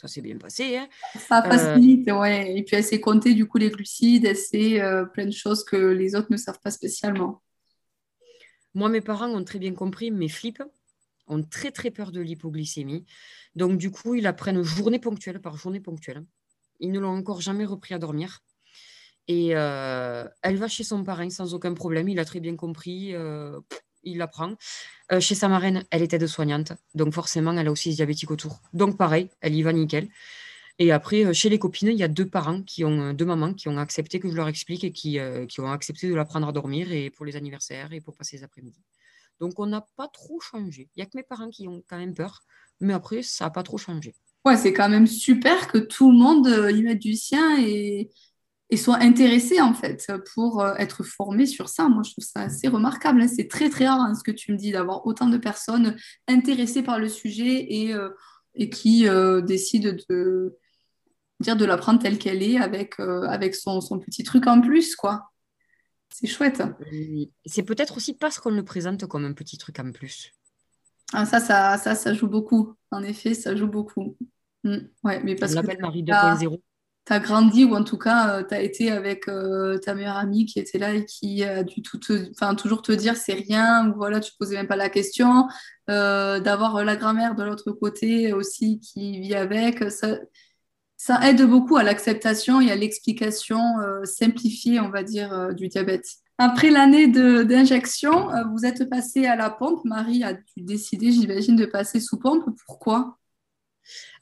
ça 0.00 0.08
s'est 0.08 0.20
bien 0.20 0.38
passé. 0.38 0.76
Hein. 0.76 0.88
Ça 1.18 1.42
facilite, 1.42 2.10
ouais. 2.10 2.56
Et 2.56 2.62
puis 2.62 2.76
elle 2.76 2.84
sait 2.84 3.00
compter 3.00 3.34
du 3.34 3.46
coup 3.46 3.58
les 3.58 3.70
glucides, 3.70 4.24
elle 4.24 4.36
sait 4.36 4.80
plein 5.12 5.26
de 5.26 5.32
choses 5.32 5.64
que 5.64 5.76
les 5.76 6.14
autres 6.14 6.28
ne 6.30 6.36
savent 6.36 6.60
pas 6.60 6.70
spécialement. 6.70 7.42
Moi, 8.74 8.88
mes 8.88 9.00
parents 9.00 9.28
ont 9.28 9.44
très 9.44 9.58
bien 9.58 9.74
compris 9.74 10.10
mes 10.10 10.28
flips 10.28 10.62
ont 11.28 11.42
très 11.42 11.70
très 11.70 11.90
peur 11.90 12.10
de 12.12 12.20
l'hypoglycémie. 12.20 13.04
Donc 13.54 13.78
du 13.78 13.90
coup, 13.90 14.14
ils 14.14 14.22
la 14.22 14.32
prennent 14.32 14.62
journée 14.62 14.98
ponctuelle 14.98 15.40
par 15.40 15.56
journée 15.56 15.80
ponctuelle. 15.80 16.24
Ils 16.80 16.92
ne 16.92 17.00
l'ont 17.00 17.16
encore 17.16 17.40
jamais 17.40 17.64
repris 17.64 17.94
à 17.94 17.98
dormir. 17.98 18.40
Et 19.26 19.50
euh, 19.54 20.26
elle 20.42 20.56
va 20.56 20.68
chez 20.68 20.84
son 20.84 21.04
parrain 21.04 21.28
sans 21.28 21.54
aucun 21.54 21.74
problème. 21.74 22.08
Il 22.08 22.18
a 22.18 22.24
très 22.24 22.40
bien 22.40 22.56
compris. 22.56 23.14
Euh, 23.14 23.60
il 24.02 24.18
la 24.18 24.26
prend. 24.26 24.54
Euh, 25.12 25.20
chez 25.20 25.34
sa 25.34 25.48
marraine, 25.48 25.84
elle 25.90 26.02
était 26.02 26.18
de 26.18 26.26
soignante 26.26 26.72
Donc 26.94 27.12
forcément, 27.12 27.52
elle 27.52 27.68
a 27.68 27.72
aussi 27.72 27.94
diabétique 27.94 28.30
autour. 28.30 28.60
Donc 28.72 28.96
pareil, 28.96 29.28
elle 29.40 29.54
y 29.54 29.62
va 29.62 29.72
nickel. 29.72 30.08
Et 30.78 30.92
après, 30.92 31.34
chez 31.34 31.48
les 31.48 31.58
copines, 31.58 31.88
il 31.88 31.98
y 31.98 32.04
a 32.04 32.08
deux 32.08 32.28
parents 32.28 32.62
qui 32.62 32.84
ont, 32.84 33.12
deux 33.12 33.24
mamans 33.24 33.52
qui 33.52 33.68
ont 33.68 33.78
accepté 33.78 34.20
que 34.20 34.30
je 34.30 34.36
leur 34.36 34.46
explique 34.46 34.84
et 34.84 34.92
qui, 34.92 35.18
qui 35.48 35.60
ont 35.60 35.72
accepté 35.72 36.08
de 36.08 36.14
la 36.14 36.24
prendre 36.24 36.46
à 36.46 36.52
dormir 36.52 36.92
et 36.92 37.10
pour 37.10 37.26
les 37.26 37.34
anniversaires 37.34 37.92
et 37.92 38.00
pour 38.00 38.14
passer 38.14 38.36
les 38.36 38.44
après-midi. 38.44 38.80
Donc, 39.40 39.58
on 39.58 39.66
n'a 39.66 39.84
pas 39.96 40.06
trop 40.06 40.38
changé. 40.40 40.88
Il 40.94 41.00
n'y 41.00 41.02
a 41.02 41.06
que 41.06 41.16
mes 41.16 41.24
parents 41.24 41.50
qui 41.50 41.66
ont 41.66 41.82
quand 41.88 41.98
même 41.98 42.14
peur, 42.14 42.42
mais 42.80 42.92
après, 42.92 43.22
ça 43.22 43.46
n'a 43.46 43.50
pas 43.50 43.64
trop 43.64 43.78
changé. 43.78 44.14
Ouais, 44.44 44.56
c'est 44.56 44.72
quand 44.72 44.88
même 44.88 45.06
super 45.06 45.68
que 45.68 45.78
tout 45.78 46.10
le 46.10 46.16
monde 46.16 46.46
euh, 46.46 46.70
y 46.70 46.82
mette 46.82 47.00
du 47.00 47.14
sien 47.14 47.60
et, 47.60 48.10
soit 48.76 48.98
intéressé, 48.98 49.60
en 49.60 49.72
fait, 49.72 50.12
pour 50.34 50.60
euh, 50.60 50.74
être 50.74 51.02
formé 51.02 51.46
sur 51.46 51.68
ça. 51.68 51.88
Moi, 51.88 52.02
je 52.02 52.12
trouve 52.12 52.24
ça 52.24 52.42
assez 52.42 52.68
remarquable. 52.68 53.22
Hein. 53.22 53.28
C'est 53.28 53.48
très, 53.48 53.70
très 53.70 53.86
rare, 53.86 54.00
hein, 54.00 54.14
ce 54.14 54.22
que 54.22 54.30
tu 54.30 54.52
me 54.52 54.58
dis, 54.58 54.72
d'avoir 54.72 55.06
autant 55.06 55.28
de 55.28 55.38
personnes 55.38 55.96
intéressées 56.26 56.82
par 56.82 56.98
le 56.98 57.08
sujet 57.08 57.66
et, 57.72 57.94
euh, 57.94 58.10
qui 58.70 59.06
décident 59.46 59.92
de 60.08 60.58
dire 61.40 61.56
de 61.56 61.64
l'apprendre 61.64 62.00
telle 62.00 62.18
qu'elle 62.18 62.42
est 62.42 62.58
avec, 62.58 62.98
avec 62.98 63.54
son, 63.54 63.80
son, 63.80 64.00
petit 64.00 64.24
truc 64.24 64.48
en 64.48 64.60
plus, 64.60 64.96
quoi. 64.96 65.30
C'est 66.10 66.26
chouette. 66.26 66.62
C'est 67.46 67.62
peut-être 67.62 67.96
aussi 67.96 68.14
parce 68.14 68.40
qu'on 68.40 68.50
le 68.50 68.64
présente 68.64 69.06
comme 69.06 69.24
un 69.24 69.32
petit 69.32 69.58
truc 69.58 69.78
en 69.78 69.92
plus. 69.92 70.32
Ah, 71.12 71.24
ça, 71.24 71.40
ça, 71.40 71.78
ça, 71.78 71.94
ça 71.94 72.14
joue 72.14 72.26
beaucoup. 72.26 72.74
En 72.90 73.02
effet, 73.02 73.34
ça 73.34 73.54
joue 73.54 73.68
beaucoup. 73.68 74.16
Mm. 74.64 74.78
Ouais, 75.04 75.22
mais 75.22 75.36
parce 75.36 75.52
On 75.52 75.56
l'appelle 75.56 75.80
Marie 75.80 76.02
2.0. 76.02 76.60
Tu 77.08 77.20
grandi 77.20 77.64
ou 77.64 77.74
en 77.74 77.84
tout 77.84 77.96
cas, 77.96 78.38
euh, 78.38 78.42
tu 78.46 78.54
as 78.54 78.60
été 78.60 78.90
avec 78.90 79.28
euh, 79.28 79.78
ta 79.78 79.94
meilleure 79.94 80.18
amie 80.18 80.44
qui 80.44 80.58
était 80.58 80.78
là 80.78 80.92
et 80.92 81.06
qui 81.06 81.42
a 81.42 81.62
dû 81.62 81.80
tout 81.80 81.98
enfin, 82.32 82.54
toujours 82.54 82.82
te 82.82 82.92
dire 82.92 83.16
c'est 83.16 83.32
rien 83.32 83.90
voilà, 83.96 84.20
tu 84.20 84.32
posais 84.38 84.56
même 84.56 84.66
pas 84.66 84.76
la 84.76 84.90
question. 84.90 85.46
Euh, 85.88 86.38
d'avoir 86.38 86.84
la 86.84 86.96
grand-mère 86.96 87.34
de 87.34 87.44
l'autre 87.44 87.72
côté 87.72 88.34
aussi 88.34 88.78
qui 88.80 89.20
vit 89.20 89.34
avec, 89.34 89.90
ça, 89.90 90.18
ça 90.98 91.26
aide 91.26 91.42
beaucoup 91.42 91.78
à 91.78 91.82
l'acceptation 91.82 92.60
et 92.60 92.70
à 92.70 92.76
l'explication 92.76 93.58
simplifiée, 94.04 94.78
on 94.80 94.90
va 94.90 95.02
dire, 95.02 95.54
du 95.54 95.68
diabète. 95.68 96.06
Après 96.36 96.70
l'année 96.70 97.08
d'injection, 97.08 98.28
vous 98.52 98.66
êtes 98.66 98.88
passé 98.90 99.24
à 99.26 99.34
la 99.34 99.48
pompe. 99.48 99.82
Marie 99.84 100.24
a 100.24 100.34
dû 100.34 100.42
décider, 100.58 101.10
j'imagine, 101.10 101.56
de 101.56 101.64
passer 101.64 102.00
sous 102.00 102.18
pompe. 102.18 102.44
Pourquoi? 102.66 103.17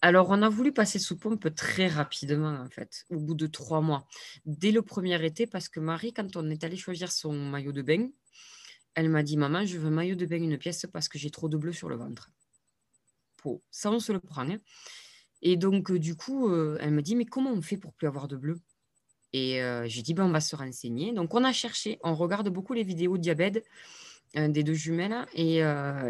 Alors, 0.01 0.31
on 0.31 0.43
a 0.43 0.49
voulu 0.49 0.73
passer 0.73 0.99
sous 0.99 1.17
pompe 1.17 1.55
très 1.55 1.89
rapidement, 1.89 2.55
en 2.61 2.69
fait, 2.69 3.05
au 3.11 3.19
bout 3.19 3.35
de 3.35 3.47
trois 3.47 3.81
mois. 3.81 4.07
Dès 4.45 4.73
le 4.73 4.83
premier 4.83 5.25
été, 5.25 5.47
parce 5.47 5.69
que 5.69 5.81
Marie, 5.81 6.13
quand 6.13 6.37
on 6.37 6.49
est 6.51 6.65
allé 6.65 6.77
choisir 6.77 7.11
son 7.13 7.33
maillot 7.33 7.73
de 7.73 7.83
bain, 7.83 8.09
elle 8.95 9.09
m'a 9.09 9.23
dit 9.23 9.37
Maman, 9.37 9.67
je 9.67 9.79
veux 9.79 9.89
un 9.89 9.91
maillot 9.91 10.15
de 10.15 10.27
bain, 10.27 10.43
une 10.43 10.59
pièce, 10.59 10.87
parce 10.93 11.09
que 11.09 11.19
j'ai 11.19 11.31
trop 11.31 11.49
de 11.49 11.57
bleu 11.57 11.73
sur 11.73 11.89
le 11.89 11.97
ventre. 11.97 12.31
Ça, 13.71 13.91
on 13.91 14.01
se 14.01 14.13
le 14.13 14.21
prend. 14.21 14.49
Hein. 14.49 14.59
Et 15.43 15.57
donc, 15.57 15.93
du 15.93 16.17
coup, 16.17 16.53
elle 16.53 16.93
me 16.93 17.03
dit, 17.03 17.15
mais 17.15 17.27
comment 17.27 17.53
on 17.53 17.63
fait 17.63 17.77
pour 17.77 17.93
plus 17.93 18.09
avoir 18.09 18.29
de 18.29 18.37
bleu? 18.37 18.59
Et 19.33 19.61
j'ai 19.85 20.03
dit, 20.03 20.15
ben, 20.15 20.25
on 20.25 20.31
va 20.31 20.41
se 20.41 20.57
renseigner. 20.57 21.13
Donc, 21.13 21.35
on 21.35 21.45
a 21.45 21.53
cherché, 21.53 21.99
on 22.03 22.15
regarde 22.15 22.49
beaucoup 22.49 22.73
les 22.73 22.83
vidéos 22.83 23.17
de 23.17 23.23
diabète 23.23 23.65
des 24.37 24.63
deux 24.63 24.75
jumelles. 24.75 25.27
Et, 25.35 25.61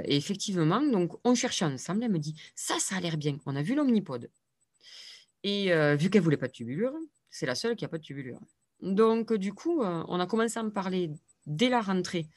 effectivement, 0.05 0.83
donc, 0.83 1.19
on 1.25 1.35
cherchait 1.35 1.65
ensemble. 1.65 2.05
Elle 2.05 2.13
me 2.13 2.19
dit, 2.19 2.35
ça, 2.55 2.79
ça 2.79 2.97
a 2.97 3.01
l'air 3.01 3.17
bien. 3.17 3.39
On 3.47 3.57
a 3.57 3.63
vu 3.63 3.75
l'omnipode. 3.75 4.31
Et 5.43 5.71
vu 5.97 6.11
qu'elle 6.11 6.23
voulait 6.23 6.37
pas 6.37 6.49
de 6.49 6.53
tubulure, 6.53 6.95
c'est 7.31 7.47
la 7.47 7.55
seule 7.55 7.77
qui 7.77 7.85
a 7.85 7.89
pas 7.89 7.99
de 7.99 8.03
tubulure. 8.03 8.41
Donc, 8.81 9.33
du 9.33 9.53
coup, 9.53 9.83
on 9.83 10.21
a 10.21 10.27
commencé 10.27 10.59
à 10.59 10.63
me 10.63 10.71
parler 10.71 11.11
dès 11.47 11.69
la 11.69 11.81
rentrée 11.81 12.29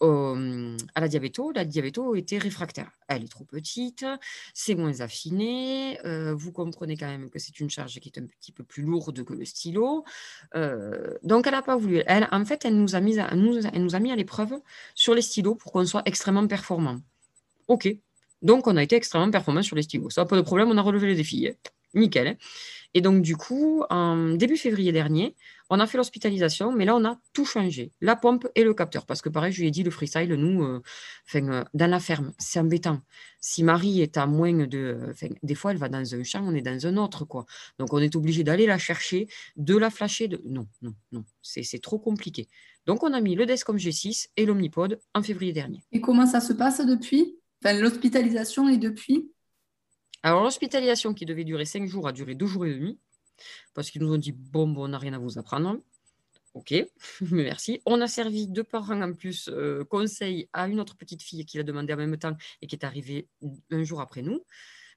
à 0.00 1.00
la 1.00 1.08
diabéto, 1.08 1.52
la 1.52 1.64
diabéto 1.64 2.14
était 2.14 2.38
réfractaire. 2.38 2.90
Elle 3.08 3.24
est 3.24 3.28
trop 3.28 3.44
petite, 3.44 4.04
c'est 4.52 4.74
moins 4.74 5.00
affiné, 5.00 5.98
euh, 6.04 6.34
vous 6.34 6.52
comprenez 6.52 6.96
quand 6.96 7.06
même 7.06 7.30
que 7.30 7.38
c'est 7.38 7.60
une 7.60 7.70
charge 7.70 7.98
qui 8.00 8.08
est 8.08 8.18
un 8.18 8.26
petit 8.26 8.52
peu 8.52 8.62
plus 8.62 8.82
lourde 8.82 9.24
que 9.24 9.32
le 9.32 9.44
stylo. 9.44 10.04
Euh, 10.54 11.14
donc 11.22 11.46
elle 11.46 11.54
n'a 11.54 11.62
pas 11.62 11.76
voulu. 11.76 12.02
Elle, 12.06 12.28
en 12.30 12.44
fait, 12.44 12.64
elle 12.64 12.76
nous 12.76 12.94
a 12.94 13.00
mis 13.00 13.18
à, 13.18 13.34
nous, 13.34 13.58
elle 13.66 13.82
nous 13.82 13.94
a 13.94 14.00
mis 14.00 14.12
à 14.12 14.16
l'épreuve 14.16 14.54
sur 14.94 15.14
les 15.14 15.22
stylos 15.22 15.54
pour 15.54 15.72
qu'on 15.72 15.86
soit 15.86 16.02
extrêmement 16.04 16.46
performant. 16.46 17.00
Ok. 17.68 17.88
Donc 18.42 18.66
on 18.66 18.76
a 18.76 18.82
été 18.82 18.96
extrêmement 18.96 19.30
performant 19.30 19.62
sur 19.62 19.76
les 19.76 19.82
stylos. 19.82 20.10
Ça 20.10 20.26
pas 20.26 20.36
de 20.36 20.42
problème, 20.42 20.70
on 20.70 20.76
a 20.76 20.82
relevé 20.82 21.06
les 21.08 21.14
défis. 21.14 21.50
Nickel. 21.94 22.28
Hein. 22.28 22.36
Et 22.94 23.02
donc, 23.02 23.20
du 23.20 23.36
coup, 23.36 23.84
en 23.90 24.30
début 24.36 24.56
février 24.56 24.90
dernier, 24.90 25.36
on 25.68 25.80
a 25.80 25.86
fait 25.86 25.98
l'hospitalisation, 25.98 26.72
mais 26.72 26.86
là, 26.86 26.96
on 26.96 27.04
a 27.04 27.18
tout 27.34 27.44
changé. 27.44 27.92
La 28.00 28.16
pompe 28.16 28.48
et 28.54 28.64
le 28.64 28.72
capteur. 28.72 29.04
Parce 29.04 29.20
que 29.20 29.28
pareil, 29.28 29.52
je 29.52 29.60
lui 29.60 29.68
ai 29.68 29.70
dit, 29.70 29.82
le 29.82 29.90
freestyle, 29.90 30.32
nous, 30.32 30.62
euh, 30.62 30.82
euh, 31.34 31.64
dans 31.74 31.90
la 31.90 32.00
ferme, 32.00 32.32
c'est 32.38 32.58
embêtant. 32.58 33.02
Si 33.40 33.62
Marie 33.62 34.00
est 34.00 34.16
à 34.16 34.26
moins 34.26 34.66
de... 34.66 35.12
des 35.42 35.54
fois, 35.54 35.72
elle 35.72 35.76
va 35.76 35.90
dans 35.90 36.14
un 36.14 36.22
champ, 36.22 36.42
on 36.42 36.54
est 36.54 36.62
dans 36.62 36.86
un 36.86 36.96
autre. 36.96 37.26
quoi. 37.26 37.44
Donc, 37.78 37.92
on 37.92 37.98
est 37.98 38.16
obligé 38.16 38.44
d'aller 38.44 38.66
la 38.66 38.78
chercher, 38.78 39.28
de 39.56 39.76
la 39.76 39.90
flasher. 39.90 40.28
De... 40.28 40.40
Non, 40.46 40.66
non, 40.80 40.94
non. 41.12 41.24
C'est 41.42 41.82
trop 41.82 41.98
compliqué. 41.98 42.48
Donc, 42.86 43.02
on 43.02 43.12
a 43.12 43.20
mis 43.20 43.34
le 43.34 43.44
Descom 43.44 43.76
G6 43.76 44.28
et 44.36 44.46
l'Omnipod 44.46 45.00
en 45.14 45.22
février 45.22 45.52
dernier. 45.52 45.82
Et 45.92 46.00
comment 46.00 46.26
ça 46.26 46.40
se 46.40 46.54
passe 46.54 46.80
depuis? 46.80 47.36
L'hospitalisation 47.62 48.68
et 48.68 48.78
depuis? 48.78 49.30
Alors, 50.22 50.42
l'hospitalisation 50.42 51.14
qui 51.14 51.24
devait 51.24 51.44
durer 51.44 51.64
5 51.64 51.86
jours 51.86 52.08
a 52.08 52.12
duré 52.12 52.34
2 52.34 52.46
jours 52.46 52.66
et 52.66 52.74
demi 52.74 52.98
parce 53.74 53.90
qu'ils 53.90 54.02
nous 54.02 54.12
ont 54.12 54.18
dit 54.18 54.32
bon, 54.32 54.66
bon 54.68 54.84
on 54.84 54.88
n'a 54.88 54.98
rien 54.98 55.12
à 55.12 55.18
vous 55.18 55.38
apprendre. 55.38 55.80
Ok, 56.54 56.74
merci. 57.30 57.80
On 57.84 58.00
a 58.00 58.08
servi 58.08 58.46
deux 58.48 58.64
parents 58.64 59.02
en 59.02 59.12
plus 59.12 59.50
euh, 59.52 59.84
conseil 59.84 60.48
à 60.54 60.68
une 60.68 60.80
autre 60.80 60.96
petite 60.96 61.22
fille 61.22 61.44
qui 61.44 61.58
l'a 61.58 61.64
demandé 61.64 61.92
en 61.92 61.98
même 61.98 62.16
temps 62.16 62.36
et 62.62 62.66
qui 62.66 62.74
est 62.74 62.84
arrivée 62.84 63.28
un 63.70 63.84
jour 63.84 64.00
après 64.00 64.22
nous. 64.22 64.42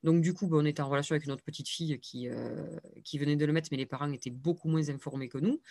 Donc, 0.03 0.21
du 0.21 0.33
coup, 0.33 0.47
ben, 0.47 0.57
on 0.57 0.65
était 0.65 0.81
en 0.81 0.87
relation 0.87 1.13
avec 1.13 1.25
une 1.25 1.33
autre 1.33 1.43
petite 1.43 1.67
fille 1.67 1.99
qui, 1.99 2.29
euh, 2.29 2.79
qui 3.03 3.17
venait 3.17 3.35
de 3.35 3.45
le 3.45 3.51
mettre, 3.51 3.67
mais 3.71 3.77
les 3.77 3.85
parents 3.85 4.09
étaient 4.13 4.29
beaucoup 4.29 4.69
moins 4.69 4.89
informés 4.89 5.27
que 5.27 5.37
nous. 5.37 5.61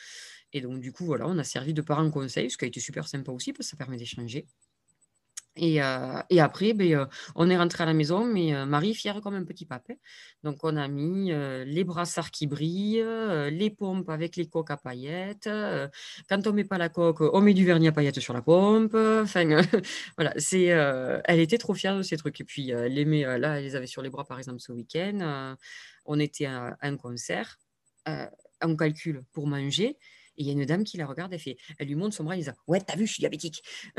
Et 0.52 0.60
donc, 0.60 0.80
du 0.80 0.92
coup, 0.92 1.06
voilà, 1.06 1.26
on 1.26 1.38
a 1.38 1.44
servi 1.44 1.72
de 1.72 1.80
parents 1.80 2.10
conseil, 2.10 2.50
ce 2.50 2.58
qui 2.58 2.66
a 2.66 2.68
été 2.68 2.80
super 2.80 3.08
sympa 3.08 3.32
aussi 3.32 3.54
parce 3.54 3.66
que 3.66 3.70
ça 3.70 3.76
permet 3.78 3.96
d'échanger. 3.96 4.46
Et, 5.58 5.82
euh, 5.82 6.20
et, 6.30 6.40
après, 6.40 6.72
ben, 6.72 6.94
euh, 6.94 7.06
on 7.34 7.50
est 7.50 7.56
rentré 7.56 7.82
à 7.82 7.86
la 7.86 7.94
maison, 7.94 8.24
mais 8.24 8.54
euh, 8.54 8.64
Marie 8.64 8.94
fière 8.94 9.20
comme 9.20 9.34
un 9.34 9.44
petit 9.44 9.66
papin. 9.66 9.94
Donc, 10.44 10.58
on 10.62 10.76
a 10.76 10.86
mis 10.88 11.32
les 11.66 11.84
brassards 11.84 12.30
qui 12.30 12.46
brillent, 12.46 13.04
les 13.50 13.70
pompes 13.70 14.08
avec 14.08 14.36
les 14.36 14.46
coques 14.46 14.70
à 14.70 14.76
paillettes. 14.76 15.48
quand 16.28 16.46
on 16.46 16.52
met 16.52 16.64
pas 16.64 16.78
la 16.78 16.88
coque, 16.88 17.20
on 17.20 17.40
met 17.40 17.54
du 17.54 17.66
vernis 17.66 17.88
à 17.88 17.92
paillettes 17.92 18.20
sur 18.20 18.34
la 18.34 18.42
pompe. 18.42 18.96
Voilà, 20.16 20.32
c'est, 20.36 20.64
elle 20.64 21.40
était 21.40 21.58
trop 21.58 21.74
fière 21.74 21.96
de 21.96 22.02
ces 22.02 22.16
trucs. 22.16 22.40
Et 22.40 22.44
puis, 22.44 22.66
les 22.66 23.04
là, 23.04 23.58
elle 23.58 23.64
les 23.64 23.76
avait 23.76 23.86
sur 23.86 24.02
les 24.02 24.10
bras, 24.10 24.24
par 24.24 24.38
exemple, 24.38 24.60
ce 24.60 24.72
week-end. 24.72 25.56
on 26.04 26.20
était 26.20 26.46
à 26.46 26.76
un 26.80 26.96
concert. 26.96 27.58
on 28.62 28.76
calcule 28.76 29.24
pour 29.32 29.46
manger. 29.46 29.96
Et 30.38 30.42
il 30.42 30.46
y 30.46 30.50
a 30.50 30.52
une 30.52 30.64
dame 30.64 30.84
qui 30.84 30.96
la 30.96 31.06
regarde, 31.06 31.32
elle, 31.32 31.40
fait, 31.40 31.56
elle 31.78 31.88
lui 31.88 31.96
montre 31.96 32.14
son 32.14 32.24
bras, 32.24 32.36
elle 32.36 32.44
dit 32.44 32.50
Ouais, 32.68 32.80
t'as 32.80 32.96
vu, 32.96 33.06
je 33.06 33.12
suis 33.12 33.20
diabétique. 33.20 33.62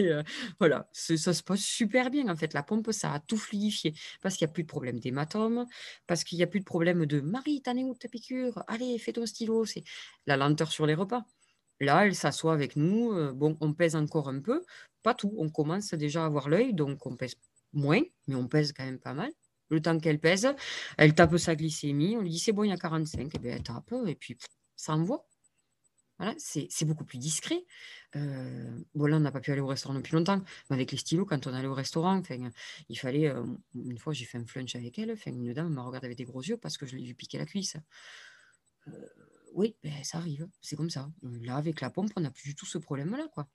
Euh, 0.00 0.22
voilà, 0.58 0.88
ça 0.92 1.34
se 1.34 1.42
passe 1.42 1.60
super 1.60 2.10
bien 2.10 2.28
en 2.28 2.36
fait. 2.36 2.54
La 2.54 2.62
pompe, 2.62 2.90
ça 2.92 3.12
a 3.12 3.20
tout 3.20 3.36
fluidifié 3.36 3.94
parce 4.22 4.36
qu'il 4.36 4.46
n'y 4.46 4.50
a 4.50 4.52
plus 4.52 4.62
de 4.62 4.68
problème 4.68 4.98
d'hématome, 4.98 5.66
parce 6.06 6.24
qu'il 6.24 6.38
n'y 6.38 6.44
a 6.44 6.46
plus 6.46 6.60
de 6.60 6.64
problème 6.64 7.06
de 7.06 7.20
Marie, 7.20 7.60
t'en 7.62 7.76
es 7.76 7.84
où 7.84 7.94
ta 7.94 8.08
piqûre? 8.08 8.62
Allez, 8.66 8.98
fais 8.98 9.12
ton 9.12 9.26
stylo. 9.26 9.64
C'est 9.64 9.84
la 10.26 10.36
lenteur 10.36 10.70
sur 10.70 10.86
les 10.86 10.94
repas. 10.94 11.24
Là, 11.80 12.06
elle 12.06 12.14
s'assoit 12.14 12.52
avec 12.52 12.76
nous. 12.76 13.12
Euh, 13.12 13.32
bon, 13.32 13.56
on 13.60 13.72
pèse 13.72 13.96
encore 13.96 14.28
un 14.28 14.40
peu, 14.40 14.62
pas 15.02 15.14
tout. 15.14 15.34
On 15.38 15.48
commence 15.50 15.94
déjà 15.94 16.22
à 16.22 16.26
avoir 16.26 16.48
l'œil, 16.48 16.74
donc 16.74 17.06
on 17.06 17.16
pèse 17.16 17.34
moins, 17.72 18.02
mais 18.26 18.34
on 18.34 18.48
pèse 18.48 18.72
quand 18.72 18.84
même 18.84 18.98
pas 18.98 19.14
mal. 19.14 19.32
Le 19.70 19.80
temps 19.80 19.98
qu'elle 19.98 20.18
pèse, 20.18 20.48
elle 20.98 21.14
tape 21.14 21.36
sa 21.38 21.54
glycémie. 21.54 22.16
On 22.16 22.22
lui 22.22 22.30
dit 22.30 22.38
c'est 22.38 22.52
bon, 22.52 22.64
il 22.64 22.70
y 22.70 22.72
a 22.72 22.76
45. 22.76 23.34
Et 23.34 23.38
bien, 23.38 23.56
elle 23.56 23.62
tape, 23.62 23.94
et 24.06 24.14
puis 24.14 24.36
ça 24.76 24.94
envoie 24.94 25.26
c'est 26.38 26.84
beaucoup 26.84 27.04
plus 27.04 27.18
discret. 27.18 27.64
Euh, 28.16 28.70
bon, 28.94 29.06
là, 29.06 29.16
on 29.16 29.20
n'a 29.20 29.30
pas 29.32 29.40
pu 29.40 29.52
aller 29.52 29.60
au 29.60 29.66
restaurant 29.66 29.94
depuis 29.94 30.14
longtemps, 30.14 30.42
mais 30.68 30.74
avec 30.76 30.92
les 30.92 30.98
stylos, 30.98 31.24
quand 31.24 31.46
on 31.46 31.54
allait 31.54 31.68
au 31.68 31.74
restaurant, 31.74 32.22
il 32.88 32.98
fallait. 32.98 33.28
Euh, 33.28 33.44
une 33.74 33.98
fois, 33.98 34.12
j'ai 34.12 34.24
fait 34.24 34.38
un 34.38 34.44
flunch 34.44 34.74
avec 34.74 34.98
elle, 34.98 35.14
une 35.26 35.52
dame 35.52 35.72
m'a 35.72 35.82
regardé 35.82 36.06
avec 36.06 36.18
des 36.18 36.24
gros 36.24 36.42
yeux 36.42 36.56
parce 36.56 36.76
que 36.76 36.86
je 36.86 36.96
lui 36.96 37.08
ai 37.08 37.14
piqué 37.14 37.38
la 37.38 37.46
cuisse. 37.46 37.76
Euh, 38.88 38.92
oui, 39.54 39.76
ben, 39.82 39.92
ça 40.02 40.18
arrive, 40.18 40.48
c'est 40.60 40.76
comme 40.76 40.90
ça. 40.90 41.10
Là, 41.22 41.56
avec 41.56 41.80
la 41.80 41.90
pompe, 41.90 42.10
on 42.16 42.20
n'a 42.20 42.30
plus 42.30 42.44
du 42.50 42.54
tout 42.54 42.66
ce 42.66 42.78
problème-là. 42.78 43.28
quoi. 43.32 43.48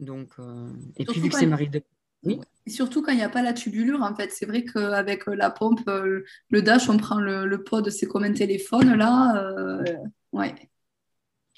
Donc, 0.00 0.34
et 0.96 1.04
puis, 1.04 1.20
vu 1.20 1.28
que 1.28 1.38
c'est 1.38 1.46
Marie 1.46 1.68
de. 1.68 1.82
Oui. 2.24 2.40
Et 2.64 2.70
surtout 2.70 3.02
quand 3.02 3.12
il 3.12 3.18
n'y 3.18 3.22
a 3.22 3.28
pas 3.28 3.42
la 3.42 3.52
tubulure, 3.52 4.02
en 4.02 4.14
fait. 4.14 4.32
C'est 4.32 4.46
vrai 4.46 4.64
qu'avec 4.64 5.26
la 5.26 5.50
pompe, 5.50 5.82
le 5.86 6.62
dash, 6.62 6.88
on 6.88 6.96
prend 6.96 7.20
le, 7.20 7.46
le 7.46 7.62
pod, 7.62 7.88
c'est 7.90 8.06
comme 8.06 8.24
un 8.24 8.32
téléphone, 8.32 8.94
là. 8.94 9.82
ouais. 10.32 10.54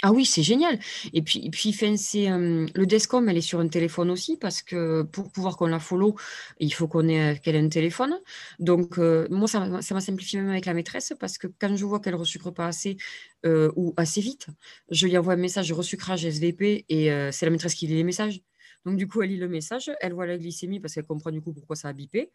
Ah 0.02 0.12
oui, 0.12 0.26
c'est 0.26 0.42
génial. 0.42 0.78
Et 1.14 1.22
puis, 1.22 1.48
puis 1.50 1.72
c'est, 1.96 2.26
le 2.28 2.85
Descom, 2.85 3.28
elle 3.30 3.38
est 3.38 3.40
sur 3.40 3.61
un 3.61 3.68
téléphone 3.68 4.11
aussi, 4.11 4.37
parce 4.37 4.61
que 4.62 5.02
pour 5.02 5.30
pouvoir 5.32 5.56
qu'on 5.56 5.68
la 5.68 5.78
follow, 5.80 6.16
il 6.61 6.72
faut 6.74 6.87
qu'on 6.87 7.09
ait, 7.09 7.38
qu'elle 7.42 7.56
ait 7.56 7.61
un 7.64 7.68
téléphone. 7.70 8.14
Donc, 8.59 8.98
moi, 8.98 9.48
ça, 9.48 9.61
m'a 9.66 10.00
simplifié 10.00 10.38
même 10.40 10.50
avec 10.50 10.66
la 10.66 10.74
maîtresse, 10.74 11.14
parce 11.18 11.38
que 11.38 11.46
quand 11.59 11.74
je 11.76 11.85
vois 11.87 12.00
qu'elle 12.00 12.12
ne 12.14 12.18
resucre 12.18 12.50
pas 12.52 12.66
assez 12.66 12.98
ou 13.46 13.94
assez 13.96 14.20
vite, 14.20 14.48
je 14.90 15.06
lui 15.06 15.16
envoie 15.16 15.32
un 15.35 15.37
message 15.37 15.72
resucrage 15.72 16.26
SVP 16.26 16.85
et 16.90 17.09
c'est 17.32 17.46
la 17.46 17.50
maîtresse 17.50 17.74
qui 17.74 17.87
lit 17.87 17.94
les 17.96 18.04
messages. 18.04 18.42
Donc, 18.87 18.96
du 18.96 19.09
coup, 19.09 19.20
elle 19.20 19.31
lit 19.31 19.37
le 19.37 19.49
message, 19.49 19.90
elle 20.01 20.12
voit 20.12 20.27
la 20.27 20.38
glycémie 20.38 20.79
parce 20.79 20.94
qu'elle 20.94 21.05
comprend 21.05 21.33
du 21.33 21.40
coup 21.42 21.53
pourquoi 21.53 21.75
ça 21.75 21.88
a 21.88 21.92
bipé. 21.92 22.31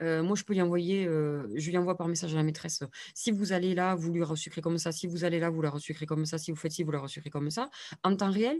Euh, 0.00 0.22
moi, 0.22 0.34
je 0.34 0.44
peux 0.44 0.54
lui 0.54 0.62
envoyer, 0.62 1.06
euh, 1.06 1.46
je 1.54 1.68
lui 1.68 1.76
envoie 1.76 1.94
par 1.98 2.08
message 2.08 2.32
à 2.32 2.38
la 2.38 2.42
maîtresse. 2.42 2.82
Si 3.14 3.30
vous 3.30 3.52
allez 3.52 3.74
là, 3.74 3.94
vous 3.94 4.10
lui 4.10 4.22
resucrez 4.22 4.62
comme 4.62 4.78
ça. 4.78 4.92
Si 4.92 5.06
vous 5.06 5.24
allez 5.24 5.38
là, 5.38 5.50
vous 5.50 5.60
la 5.60 5.68
resucrez 5.68 6.06
comme 6.06 6.24
ça. 6.24 6.38
Si 6.38 6.52
vous 6.52 6.56
faites 6.56 6.72
ci, 6.72 6.84
vous 6.84 6.90
la 6.90 7.00
resucrez 7.00 7.28
comme 7.28 7.50
ça. 7.50 7.68
En 8.02 8.16
temps 8.16 8.30
réel, 8.30 8.58